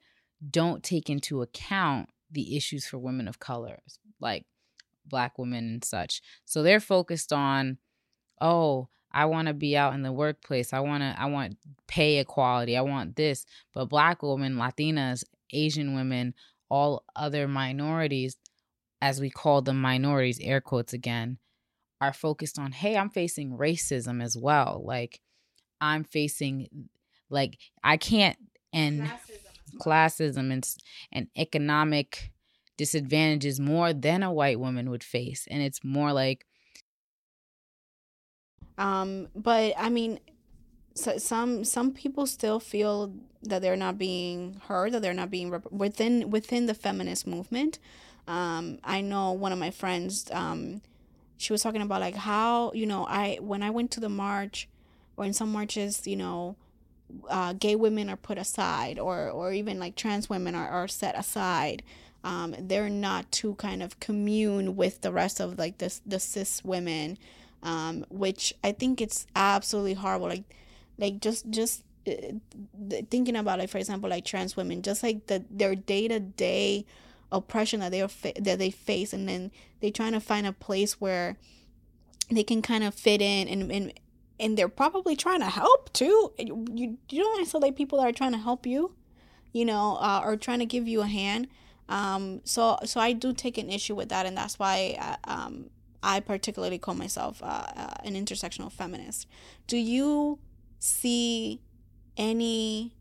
don't 0.50 0.82
take 0.82 1.08
into 1.08 1.42
account 1.42 2.08
the 2.34 2.56
issues 2.56 2.86
for 2.86 2.98
women 2.98 3.28
of 3.28 3.38
color, 3.38 3.80
like 4.20 4.44
black 5.06 5.38
women 5.38 5.64
and 5.64 5.84
such. 5.84 6.20
So 6.44 6.62
they're 6.62 6.80
focused 6.80 7.32
on, 7.32 7.78
oh, 8.40 8.88
I 9.12 9.26
want 9.26 9.48
to 9.48 9.54
be 9.54 9.76
out 9.76 9.94
in 9.94 10.02
the 10.02 10.12
workplace. 10.12 10.72
I 10.72 10.80
want 10.80 11.02
to 11.02 11.14
I 11.18 11.26
want 11.26 11.56
pay 11.86 12.18
equality. 12.18 12.76
I 12.76 12.82
want 12.82 13.16
this. 13.16 13.46
But 13.72 13.86
black 13.86 14.22
women, 14.22 14.56
Latinas, 14.56 15.22
Asian 15.52 15.94
women, 15.94 16.34
all 16.68 17.04
other 17.14 17.46
minorities, 17.46 18.36
as 19.00 19.20
we 19.20 19.30
call 19.30 19.62
them 19.62 19.80
minorities, 19.80 20.40
air 20.40 20.60
quotes 20.60 20.92
again, 20.92 21.38
are 22.00 22.12
focused 22.12 22.58
on, 22.58 22.72
hey, 22.72 22.96
I'm 22.96 23.10
facing 23.10 23.56
racism 23.56 24.22
as 24.22 24.36
well. 24.36 24.82
Like 24.84 25.20
I'm 25.80 26.02
facing 26.02 26.88
like 27.30 27.58
I 27.84 27.96
can't 27.96 28.36
and 28.72 29.08
and 29.86 30.74
and 31.12 31.28
economic 31.36 32.30
disadvantages 32.76 33.60
more 33.60 33.92
than 33.92 34.22
a 34.22 34.32
white 34.32 34.58
woman 34.58 34.90
would 34.90 35.04
face 35.04 35.46
and 35.50 35.62
it's 35.62 35.84
more 35.84 36.12
like 36.12 36.46
um 38.78 39.28
but 39.34 39.72
i 39.78 39.88
mean 39.88 40.18
so 40.94 41.18
some 41.18 41.64
some 41.64 41.92
people 41.92 42.26
still 42.26 42.60
feel 42.60 43.12
that 43.42 43.60
they're 43.62 43.76
not 43.76 43.98
being 43.98 44.60
heard 44.68 44.92
that 44.92 45.02
they're 45.02 45.12
not 45.12 45.30
being 45.30 45.50
rep- 45.50 45.70
within 45.70 46.30
within 46.30 46.66
the 46.66 46.74
feminist 46.74 47.26
movement. 47.26 47.78
Um 48.26 48.78
i 48.84 49.00
know 49.00 49.32
one 49.32 49.52
of 49.52 49.58
my 49.58 49.70
friends 49.70 50.30
um 50.30 50.80
she 51.36 51.52
was 51.52 51.62
talking 51.62 51.82
about 51.82 52.00
like 52.00 52.14
how 52.14 52.72
you 52.72 52.86
know 52.86 53.04
i 53.06 53.38
when 53.40 53.62
i 53.62 53.70
went 53.70 53.90
to 53.92 54.00
the 54.00 54.08
march 54.08 54.68
or 55.16 55.24
in 55.24 55.34
some 55.34 55.52
marches 55.52 56.06
you 56.06 56.16
know 56.16 56.56
uh, 57.28 57.52
gay 57.54 57.76
women 57.76 58.08
are 58.08 58.16
put 58.16 58.38
aside 58.38 58.98
or 58.98 59.30
or 59.30 59.52
even 59.52 59.78
like 59.78 59.96
trans 59.96 60.28
women 60.28 60.54
are, 60.54 60.68
are 60.68 60.88
set 60.88 61.18
aside 61.18 61.82
um, 62.22 62.54
they're 62.58 62.88
not 62.88 63.30
to 63.30 63.54
kind 63.56 63.82
of 63.82 64.00
commune 64.00 64.76
with 64.76 65.02
the 65.02 65.12
rest 65.12 65.40
of 65.40 65.58
like 65.58 65.78
the, 65.78 66.00
the 66.06 66.18
cis 66.18 66.64
women 66.64 67.18
um, 67.62 68.04
which 68.10 68.54
i 68.62 68.72
think 68.72 69.00
it's 69.00 69.26
absolutely 69.34 69.94
horrible. 69.94 70.28
Like 70.28 70.44
like 70.98 71.20
just 71.20 71.48
just 71.50 71.82
uh, 72.06 72.12
thinking 73.10 73.36
about 73.36 73.58
like 73.58 73.70
for 73.70 73.78
example 73.78 74.10
like 74.10 74.24
trans 74.24 74.56
women 74.56 74.82
just 74.82 75.02
like 75.02 75.26
the 75.26 75.44
their 75.50 75.74
day-to-day 75.74 76.84
oppression 77.32 77.80
that 77.80 77.90
they 77.90 78.02
are 78.02 78.08
fa- 78.08 78.32
that 78.40 78.58
they 78.58 78.70
face 78.70 79.12
and 79.12 79.28
then 79.28 79.50
they 79.80 79.90
trying 79.90 80.12
to 80.12 80.20
find 80.20 80.46
a 80.46 80.52
place 80.52 81.00
where 81.00 81.36
they 82.30 82.42
can 82.42 82.62
kind 82.62 82.84
of 82.84 82.94
fit 82.94 83.20
in 83.20 83.48
and, 83.48 83.70
and 83.70 83.92
and 84.38 84.58
they're 84.58 84.68
probably 84.68 85.16
trying 85.16 85.40
to 85.40 85.48
help 85.48 85.92
too. 85.92 86.32
You, 86.38 86.98
you, 87.08 87.22
don't 87.22 87.40
isolate 87.40 87.76
people 87.76 87.98
that 87.98 88.08
are 88.08 88.12
trying 88.12 88.32
to 88.32 88.38
help 88.38 88.66
you, 88.66 88.94
you 89.52 89.64
know, 89.64 89.96
uh, 90.00 90.22
or 90.24 90.36
trying 90.36 90.58
to 90.58 90.66
give 90.66 90.88
you 90.88 91.02
a 91.02 91.06
hand. 91.06 91.48
Um, 91.88 92.40
so 92.44 92.78
so 92.84 93.00
I 93.00 93.12
do 93.12 93.32
take 93.32 93.58
an 93.58 93.70
issue 93.70 93.94
with 93.94 94.08
that, 94.08 94.26
and 94.26 94.36
that's 94.36 94.58
why 94.58 94.96
uh, 94.98 95.30
um, 95.30 95.70
I 96.02 96.20
particularly 96.20 96.78
call 96.78 96.94
myself 96.94 97.42
uh, 97.42 97.66
uh, 97.76 97.94
an 98.04 98.14
intersectional 98.14 98.72
feminist. 98.72 99.26
Do 99.66 99.76
you 99.76 100.38
see 100.78 101.60
any? 102.16 102.94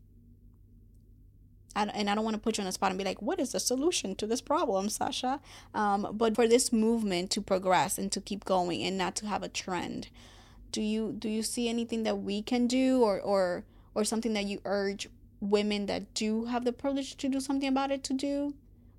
and 1.76 2.08
I 2.08 2.14
don't 2.14 2.22
want 2.22 2.34
to 2.36 2.40
put 2.40 2.56
you 2.56 2.62
on 2.62 2.66
the 2.66 2.72
spot 2.72 2.92
and 2.92 2.98
be 2.98 3.04
like, 3.04 3.20
what 3.20 3.40
is 3.40 3.50
the 3.50 3.58
solution 3.58 4.14
to 4.16 4.28
this 4.28 4.40
problem, 4.40 4.88
Sasha? 4.88 5.40
Um, 5.74 6.06
but 6.12 6.36
for 6.36 6.46
this 6.46 6.72
movement 6.72 7.32
to 7.32 7.40
progress 7.40 7.98
and 7.98 8.12
to 8.12 8.20
keep 8.20 8.44
going 8.44 8.84
and 8.84 8.96
not 8.96 9.16
to 9.16 9.26
have 9.26 9.42
a 9.42 9.48
trend, 9.48 10.08
do 10.74 10.82
you 10.82 11.14
do 11.16 11.28
you 11.28 11.40
see 11.40 11.68
anything 11.68 12.02
that 12.02 12.18
we 12.18 12.42
can 12.42 12.66
do 12.66 13.00
or 13.00 13.20
or 13.20 13.64
or 13.94 14.02
something 14.02 14.32
that 14.32 14.44
you 14.46 14.58
urge 14.64 15.08
women 15.40 15.86
that 15.86 16.12
do 16.14 16.46
have 16.46 16.64
the 16.64 16.72
privilege 16.72 17.16
to 17.16 17.28
do 17.28 17.38
something 17.38 17.68
about 17.68 17.92
it 17.92 18.02
to 18.02 18.12
do 18.12 18.54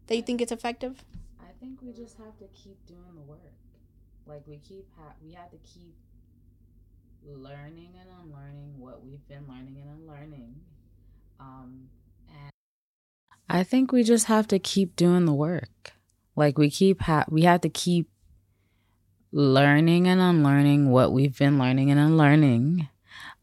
that 0.08 0.16
you 0.16 0.22
think 0.22 0.40
it's 0.42 0.54
effective? 0.54 1.04
I 1.38 1.52
think 1.60 1.82
we 1.82 1.92
just 1.92 2.18
have 2.18 2.38
to 2.38 2.46
keep 2.54 2.78
doing 2.86 3.14
the 3.14 3.24
work. 3.24 3.40
Like 4.26 4.48
we 4.48 4.58
keep 4.58 4.88
ha- 4.98 5.16
we 5.22 5.34
have 5.34 5.52
to 5.52 5.58
keep 5.58 5.96
learning 7.26 7.90
and 8.00 8.10
unlearning 8.24 8.80
what 8.80 9.04
we've 9.04 9.28
been 9.28 9.46
learning 9.50 9.76
and 9.82 10.00
unlearning. 10.00 10.56
Um 11.42 11.90
and 12.30 12.52
i 13.50 13.64
think 13.64 13.92
we 13.92 14.02
just 14.04 14.28
have 14.28 14.48
to 14.48 14.60
keep 14.60 14.96
doing 14.96 15.26
the 15.26 15.34
work. 15.34 15.92
Like 16.38 16.58
we 16.58 16.70
keep 16.70 17.02
ha- 17.02 17.26
we 17.30 17.42
have 17.42 17.60
to 17.62 17.70
keep 17.70 18.08
learning 19.36 20.08
and 20.08 20.22
unlearning 20.22 20.90
what 20.90 21.12
we've 21.12 21.38
been 21.38 21.60
learning 21.60 21.92
and 21.92 22.00
unlearning. 22.00 22.88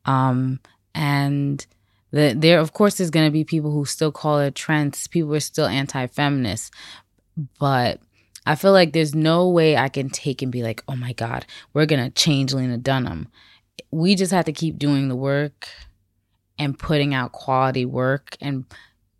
Um, 0.06 0.58
and 0.94 1.64
the, 2.12 2.34
there, 2.34 2.60
of 2.60 2.72
course, 2.72 2.96
there's 2.96 3.10
going 3.10 3.26
to 3.26 3.32
be 3.32 3.44
people 3.44 3.70
who 3.70 3.84
still 3.84 4.10
call 4.10 4.40
it 4.40 4.54
trends. 4.54 5.06
People 5.06 5.34
are 5.34 5.40
still 5.40 5.66
anti 5.66 6.06
feminist. 6.06 6.72
But 7.60 8.00
I 8.46 8.54
feel 8.54 8.72
like 8.72 8.94
there's 8.94 9.14
no 9.14 9.50
way 9.50 9.76
I 9.76 9.90
can 9.90 10.08
take 10.08 10.40
and 10.40 10.50
be 10.50 10.62
like, 10.62 10.82
oh 10.88 10.96
my 10.96 11.12
God, 11.12 11.44
we're 11.74 11.86
going 11.86 12.02
to 12.02 12.10
change 12.10 12.54
Lena 12.54 12.78
Dunham. 12.78 13.28
We 13.90 14.14
just 14.14 14.32
have 14.32 14.46
to 14.46 14.52
keep 14.52 14.78
doing 14.78 15.08
the 15.08 15.16
work 15.16 15.68
and 16.58 16.78
putting 16.78 17.12
out 17.12 17.32
quality 17.32 17.84
work 17.84 18.36
and 18.40 18.64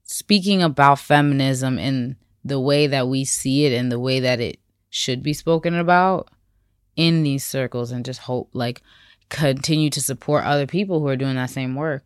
speaking 0.04 0.62
about 0.62 1.00
feminism 1.00 1.78
in 1.78 2.16
the 2.44 2.60
way 2.60 2.86
that 2.86 3.08
we 3.08 3.26
see 3.26 3.66
it 3.66 3.74
and 3.74 3.92
the 3.92 4.00
way 4.00 4.20
that 4.20 4.40
it 4.40 4.58
should 4.88 5.22
be 5.22 5.34
spoken 5.34 5.74
about 5.74 6.28
in 6.96 7.22
these 7.22 7.44
circles 7.44 7.90
and 7.90 8.04
just 8.04 8.20
hope 8.20 8.50
like 8.52 8.82
continue 9.28 9.90
to 9.90 10.00
support 10.00 10.44
other 10.44 10.66
people 10.66 11.00
who 11.00 11.08
are 11.08 11.16
doing 11.16 11.36
that 11.36 11.50
same 11.50 11.74
work 11.74 12.04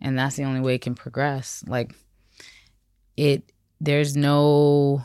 and 0.00 0.18
that's 0.18 0.36
the 0.36 0.44
only 0.44 0.60
way 0.60 0.74
it 0.74 0.80
can 0.80 0.94
progress 0.94 1.62
like 1.66 1.94
it 3.16 3.52
there's 3.80 4.16
no 4.16 5.02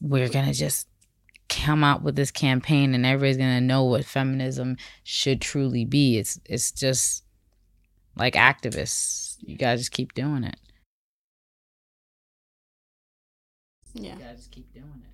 we're 0.00 0.28
gonna 0.28 0.54
just 0.54 0.88
come 1.48 1.82
out 1.82 2.02
with 2.02 2.14
this 2.14 2.30
campaign 2.30 2.94
and 2.94 3.04
everybody's 3.06 3.36
gonna 3.36 3.60
know 3.60 3.84
what 3.84 4.04
feminism 4.04 4.76
should 5.02 5.40
truly 5.40 5.84
be. 5.84 6.18
It's 6.18 6.40
it's 6.44 6.70
just 6.70 7.24
like 8.16 8.34
activists. 8.34 9.36
You 9.40 9.56
gotta 9.56 9.78
just 9.78 9.92
keep 9.92 10.14
doing 10.14 10.44
it. 10.44 10.56
Yeah. 13.94 14.14
You 14.14 14.18
gotta 14.18 14.36
just 14.36 14.50
keep 14.50 14.72
doing 14.72 15.02
it. 15.04 15.07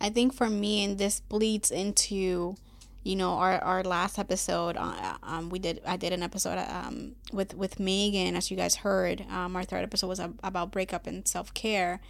I 0.00 0.10
think 0.10 0.32
for 0.34 0.48
me, 0.48 0.84
and 0.84 0.98
this 0.98 1.20
bleeds 1.20 1.70
into, 1.70 2.56
you 3.02 3.16
know, 3.16 3.34
our, 3.34 3.58
our 3.58 3.82
last 3.82 4.18
episode. 4.18 4.76
Uh, 4.78 5.16
um, 5.22 5.50
we 5.50 5.58
did 5.58 5.80
I 5.86 5.96
did 5.96 6.12
an 6.12 6.22
episode 6.22 6.58
um 6.58 7.16
with 7.32 7.54
with 7.54 7.78
Megan, 7.78 8.36
as 8.36 8.50
you 8.50 8.56
guys 8.56 8.76
heard. 8.76 9.24
Um, 9.30 9.56
our 9.56 9.64
third 9.64 9.82
episode 9.82 10.08
was 10.08 10.20
about 10.20 10.72
breakup 10.72 11.06
and 11.06 11.26
self 11.26 11.52
care. 11.54 12.00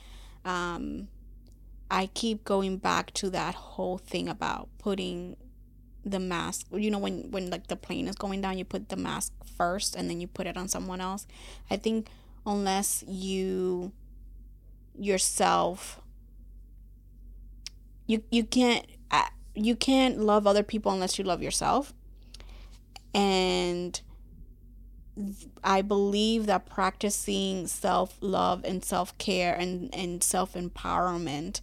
Um, 0.44 1.08
I 1.90 2.06
keep 2.06 2.44
going 2.44 2.76
back 2.78 3.12
to 3.14 3.30
that 3.30 3.54
whole 3.54 3.98
thing 3.98 4.28
about 4.28 4.68
putting 4.78 5.36
the 6.04 6.18
mask 6.18 6.66
you 6.72 6.90
know 6.90 6.98
when 6.98 7.30
when 7.30 7.50
like 7.50 7.66
the 7.66 7.76
plane 7.76 8.08
is 8.08 8.16
going 8.16 8.40
down 8.40 8.56
you 8.56 8.64
put 8.64 8.88
the 8.88 8.96
mask 8.96 9.32
first 9.56 9.94
and 9.94 10.08
then 10.08 10.18
you 10.18 10.26
put 10.26 10.46
it 10.46 10.56
on 10.56 10.66
someone 10.66 10.98
else 10.98 11.26
i 11.70 11.76
think 11.76 12.08
unless 12.46 13.04
you 13.06 13.92
yourself 14.98 15.99
you 18.10 18.22
you 18.30 18.44
can't 18.44 18.86
you 19.54 19.76
can't 19.76 20.18
love 20.18 20.46
other 20.46 20.62
people 20.62 20.92
unless 20.92 21.18
you 21.18 21.24
love 21.24 21.42
yourself 21.42 21.92
and 23.14 24.00
I 25.62 25.82
believe 25.82 26.46
that 26.46 26.66
practicing 26.66 27.66
self 27.66 28.16
love 28.20 28.64
and 28.64 28.84
self 28.84 29.16
care 29.18 29.54
and, 29.54 29.94
and 29.94 30.22
self 30.22 30.54
empowerment 30.54 31.60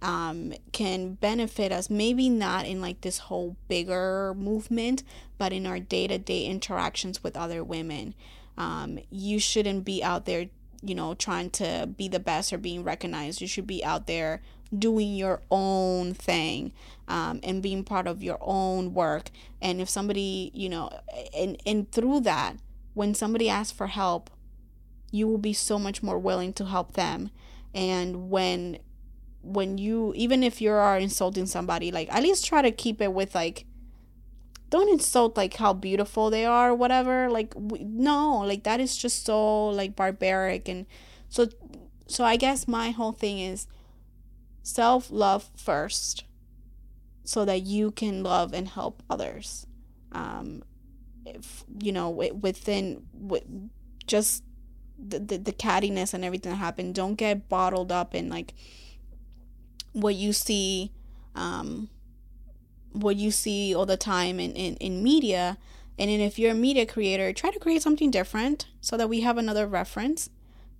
um, 0.00 0.54
can 0.72 1.14
benefit 1.14 1.72
us. 1.72 1.90
Maybe 1.90 2.28
not 2.28 2.66
in 2.66 2.80
like 2.80 3.00
this 3.02 3.18
whole 3.18 3.56
bigger 3.68 4.34
movement, 4.36 5.02
but 5.38 5.52
in 5.52 5.66
our 5.66 5.80
day 5.80 6.06
to 6.06 6.18
day 6.18 6.46
interactions 6.46 7.22
with 7.22 7.36
other 7.36 7.62
women. 7.62 8.14
Um, 8.56 9.00
you 9.10 9.38
shouldn't 9.40 9.84
be 9.84 10.02
out 10.02 10.24
there, 10.24 10.46
you 10.82 10.94
know, 10.94 11.14
trying 11.14 11.50
to 11.50 11.88
be 11.96 12.08
the 12.08 12.20
best 12.20 12.52
or 12.52 12.58
being 12.58 12.84
recognized. 12.84 13.40
You 13.40 13.48
should 13.48 13.66
be 13.66 13.84
out 13.84 14.06
there 14.06 14.40
doing 14.78 15.14
your 15.14 15.42
own 15.50 16.14
thing 16.14 16.72
um, 17.08 17.40
and 17.42 17.62
being 17.62 17.84
part 17.84 18.06
of 18.06 18.22
your 18.22 18.38
own 18.40 18.94
work. 18.94 19.30
And 19.60 19.80
if 19.80 19.88
somebody, 19.88 20.50
you 20.54 20.68
know, 20.68 20.90
and, 21.36 21.60
and 21.66 21.90
through 21.90 22.20
that, 22.20 22.56
when 22.94 23.14
somebody 23.14 23.48
asks 23.48 23.76
for 23.76 23.88
help, 23.88 24.30
you 25.10 25.28
will 25.28 25.38
be 25.38 25.52
so 25.52 25.78
much 25.78 26.02
more 26.02 26.18
willing 26.18 26.52
to 26.54 26.64
help 26.64 26.94
them. 26.94 27.30
And 27.74 28.30
when 28.30 28.78
when 29.44 29.78
you 29.78 30.12
even 30.16 30.42
if 30.42 30.60
you 30.60 30.70
are 30.70 30.98
insulting 30.98 31.44
somebody 31.44 31.92
like 31.92 32.10
at 32.12 32.22
least 32.22 32.46
try 32.46 32.62
to 32.62 32.70
keep 32.70 33.00
it 33.00 33.12
with 33.12 33.34
like 33.34 33.66
don't 34.70 34.88
insult 34.88 35.36
like 35.36 35.54
how 35.54 35.72
beautiful 35.72 36.30
they 36.30 36.46
are 36.46 36.70
or 36.70 36.74
whatever 36.74 37.28
like 37.30 37.52
we, 37.54 37.84
no 37.84 38.38
like 38.38 38.64
that 38.64 38.80
is 38.80 38.96
just 38.96 39.26
so 39.26 39.68
like 39.68 39.94
barbaric 39.94 40.66
and 40.66 40.86
so 41.28 41.46
so 42.06 42.24
i 42.24 42.36
guess 42.36 42.66
my 42.66 42.90
whole 42.90 43.12
thing 43.12 43.38
is 43.38 43.66
self 44.64 45.10
love 45.12 45.48
first 45.56 46.24
so 47.22 47.44
that 47.44 47.62
you 47.62 47.92
can 47.92 48.24
love 48.24 48.52
and 48.52 48.66
help 48.66 49.02
others. 49.08 49.66
Um 50.10 50.64
if 51.24 51.64
you 51.78 51.92
know 51.92 52.10
within 52.10 53.04
with 53.14 53.44
just 54.06 54.42
the, 54.98 55.18
the, 55.18 55.38
the 55.38 55.52
cattiness 55.52 56.12
and 56.12 56.24
everything 56.24 56.52
that 56.52 56.56
happened 56.56 56.94
don't 56.94 57.14
get 57.14 57.48
bottled 57.48 57.90
up 57.90 58.14
in 58.14 58.28
like 58.28 58.54
what 59.92 60.14
you 60.14 60.32
see 60.32 60.92
um, 61.34 61.88
what 62.92 63.16
you 63.16 63.30
see 63.30 63.74
all 63.74 63.86
the 63.86 63.96
time 63.96 64.38
in, 64.38 64.52
in, 64.52 64.76
in 64.76 65.02
media. 65.02 65.58
And 65.98 66.10
then 66.10 66.20
if 66.20 66.38
you're 66.38 66.52
a 66.52 66.54
media 66.54 66.86
creator 66.86 67.32
try 67.32 67.50
to 67.50 67.58
create 67.58 67.82
something 67.82 68.10
different 68.10 68.66
so 68.80 68.96
that 68.96 69.08
we 69.08 69.20
have 69.20 69.38
another 69.38 69.66
reference 69.66 70.30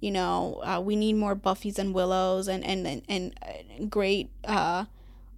you 0.04 0.10
know 0.10 0.60
uh, 0.64 0.80
we 0.80 0.96
need 0.96 1.14
more 1.14 1.34
buffys 1.34 1.78
and 1.78 1.94
willows 1.94 2.46
and 2.48 2.62
and 2.64 2.86
and, 2.86 3.02
and 3.08 3.34
uh, 3.42 3.84
great 3.88 4.30
uh, 4.46 4.84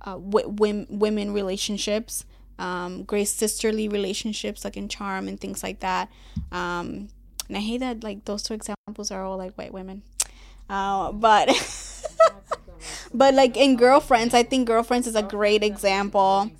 uh, 0.03 0.15
w- 0.15 0.87
women 0.91 1.33
relationships 1.33 2.25
um, 2.59 3.05
great 3.05 3.29
sisterly 3.29 3.89
relationships 3.89 4.65
like 4.65 4.77
in 4.77 4.89
Charmed 4.89 5.29
and 5.29 5.39
things 5.41 5.63
like 5.63 5.81
that. 5.81 6.11
Um, 6.51 7.09
and 7.49 7.57
i 7.57 7.61
hate 7.61 7.79
that 7.79 8.03
like 8.03 8.25
those 8.25 8.43
two 8.43 8.55
examples 8.55 9.11
are 9.11 9.23
all 9.23 9.37
like 9.37 9.55
white 9.55 9.73
women. 9.73 10.03
Uh, 10.69 11.13
but 11.13 11.49
but 13.15 13.35
like 13.35 13.57
in 13.57 13.77
girlfriends 13.77 14.35
i 14.35 14.43
think 14.43 14.67
girlfriends 14.67 15.07
is 15.07 15.15
a 15.15 15.23
great 15.23 15.63
example. 15.63 16.51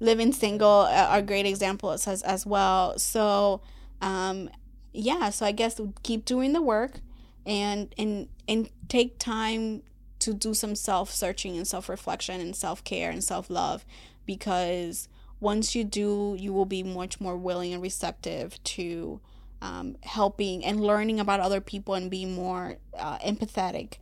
Living 0.00 0.32
single 0.32 0.80
uh, 0.90 1.06
are 1.10 1.22
great 1.22 1.46
examples 1.46 2.06
as, 2.06 2.22
as 2.22 2.44
well. 2.46 2.98
So 2.98 3.60
um 4.02 4.50
yeah 4.92 5.30
so 5.30 5.44
i 5.44 5.50
guess 5.52 5.80
keep 6.02 6.24
doing 6.24 6.52
the 6.52 6.62
work 6.62 7.00
and 7.46 7.94
and 7.98 8.28
and 8.48 8.70
take 8.88 9.18
time 9.18 9.82
to 10.20 10.32
do 10.32 10.54
some 10.54 10.74
self 10.74 11.10
searching 11.10 11.56
and 11.56 11.66
self 11.66 11.88
reflection 11.88 12.40
and 12.40 12.56
self 12.56 12.82
care 12.84 13.10
and 13.10 13.22
self 13.22 13.50
love 13.50 13.84
because 14.26 15.08
once 15.40 15.74
you 15.74 15.84
do 15.84 16.36
you 16.38 16.52
will 16.52 16.64
be 16.64 16.82
much 16.82 17.20
more 17.20 17.36
willing 17.36 17.72
and 17.72 17.82
receptive 17.82 18.62
to 18.64 19.20
um, 19.60 19.96
helping 20.02 20.64
and 20.64 20.80
learning 20.80 21.18
about 21.20 21.40
other 21.40 21.60
people 21.60 21.94
and 21.94 22.10
being 22.10 22.34
more 22.34 22.76
uh, 22.98 23.18
empathetic 23.18 23.94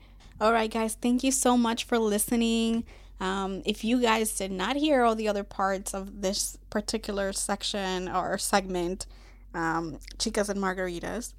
all 0.43 0.53
right, 0.53 0.73
guys, 0.73 0.97
thank 1.01 1.23
you 1.23 1.31
so 1.31 1.57
much 1.57 1.85
for 1.85 2.01
listening. 2.01 2.83
Um, 3.21 3.63
if 3.65 3.85
you 3.85 4.01
guys 4.01 4.37
did 4.37 4.51
not 4.51 4.75
hear 4.75 5.05
all 5.05 5.15
the 5.15 5.29
other 5.29 5.45
parts 5.45 5.95
of 5.95 6.21
this 6.21 6.59
particular 6.69 7.33
section 7.33 8.09
or 8.09 8.37
segment, 8.39 9.07
um, 9.55 10.01
Chicas 10.19 10.49
and 10.49 10.59
Margaritas, 10.59 11.33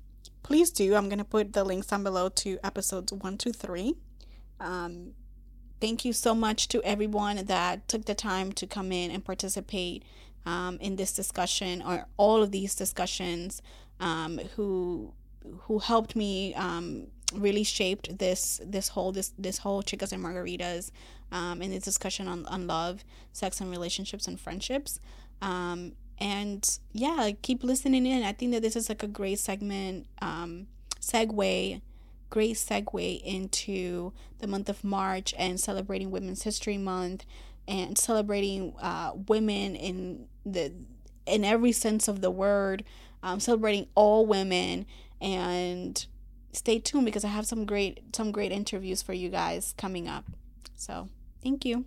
please 0.43 0.71
do. 0.71 0.95
I'm 0.95 1.09
going 1.09 1.19
to 1.19 1.25
put 1.25 1.53
the 1.53 1.63
links 1.63 1.87
down 1.87 2.03
below 2.03 2.29
to 2.29 2.59
episodes 2.63 3.11
one 3.13 3.37
to 3.39 3.51
three. 3.51 3.95
Um, 4.59 5.13
thank 5.81 6.05
you 6.05 6.13
so 6.13 6.33
much 6.33 6.67
to 6.69 6.81
everyone 6.83 7.45
that 7.45 7.87
took 7.87 8.05
the 8.05 8.15
time 8.15 8.51
to 8.53 8.67
come 8.67 8.91
in 8.91 9.11
and 9.11 9.23
participate 9.23 10.03
um, 10.45 10.77
in 10.79 10.95
this 10.95 11.13
discussion 11.13 11.81
or 11.81 12.05
all 12.17 12.43
of 12.43 12.51
these 12.51 12.75
discussions 12.75 13.61
um, 13.99 14.39
who 14.55 15.13
who 15.63 15.79
helped 15.79 16.15
me 16.15 16.53
um, 16.55 17.07
really 17.33 17.63
shaped 17.63 18.17
this 18.19 18.61
this 18.63 18.89
whole 18.89 19.11
this 19.11 19.33
this 19.37 19.59
whole 19.59 19.83
chicas 19.83 20.11
and 20.11 20.23
margaritas 20.23 20.91
um, 21.31 21.61
in 21.61 21.71
this 21.71 21.83
discussion 21.83 22.27
on, 22.27 22.45
on 22.45 22.67
love 22.67 23.03
sex 23.31 23.59
and 23.59 23.69
relationships 23.71 24.27
and 24.27 24.39
friendships 24.39 24.99
um, 25.41 25.93
and 26.19 26.79
yeah 26.91 27.31
keep 27.41 27.63
listening 27.63 28.05
in 28.05 28.23
i 28.23 28.31
think 28.31 28.51
that 28.51 28.61
this 28.61 28.75
is 28.75 28.89
like 28.89 29.03
a 29.03 29.07
great 29.07 29.39
segment 29.39 30.05
um, 30.21 30.67
segue 30.99 31.81
great 32.29 32.55
segue 32.55 33.21
into 33.23 34.11
the 34.39 34.47
month 34.47 34.69
of 34.69 34.83
march 34.83 35.33
and 35.37 35.59
celebrating 35.59 36.11
women's 36.11 36.43
history 36.43 36.77
month 36.77 37.25
and 37.67 37.97
celebrating 37.97 38.73
uh, 38.81 39.11
women 39.27 39.75
in 39.75 40.27
the 40.45 40.71
in 41.25 41.45
every 41.45 41.71
sense 41.71 42.07
of 42.07 42.21
the 42.21 42.31
word 42.31 42.83
um, 43.23 43.39
celebrating 43.39 43.87
all 43.95 44.25
women 44.25 44.85
and 45.21 46.05
stay 46.51 46.79
tuned 46.79 47.05
because 47.05 47.25
I 47.25 47.29
have 47.29 47.45
some 47.45 47.65
great 47.65 48.15
some 48.15 48.31
great 48.31 48.51
interviews 48.51 49.01
for 49.01 49.13
you 49.13 49.29
guys 49.29 49.73
coming 49.77 50.07
up. 50.07 50.25
So, 50.75 51.09
thank 51.41 51.65
you. 51.65 51.85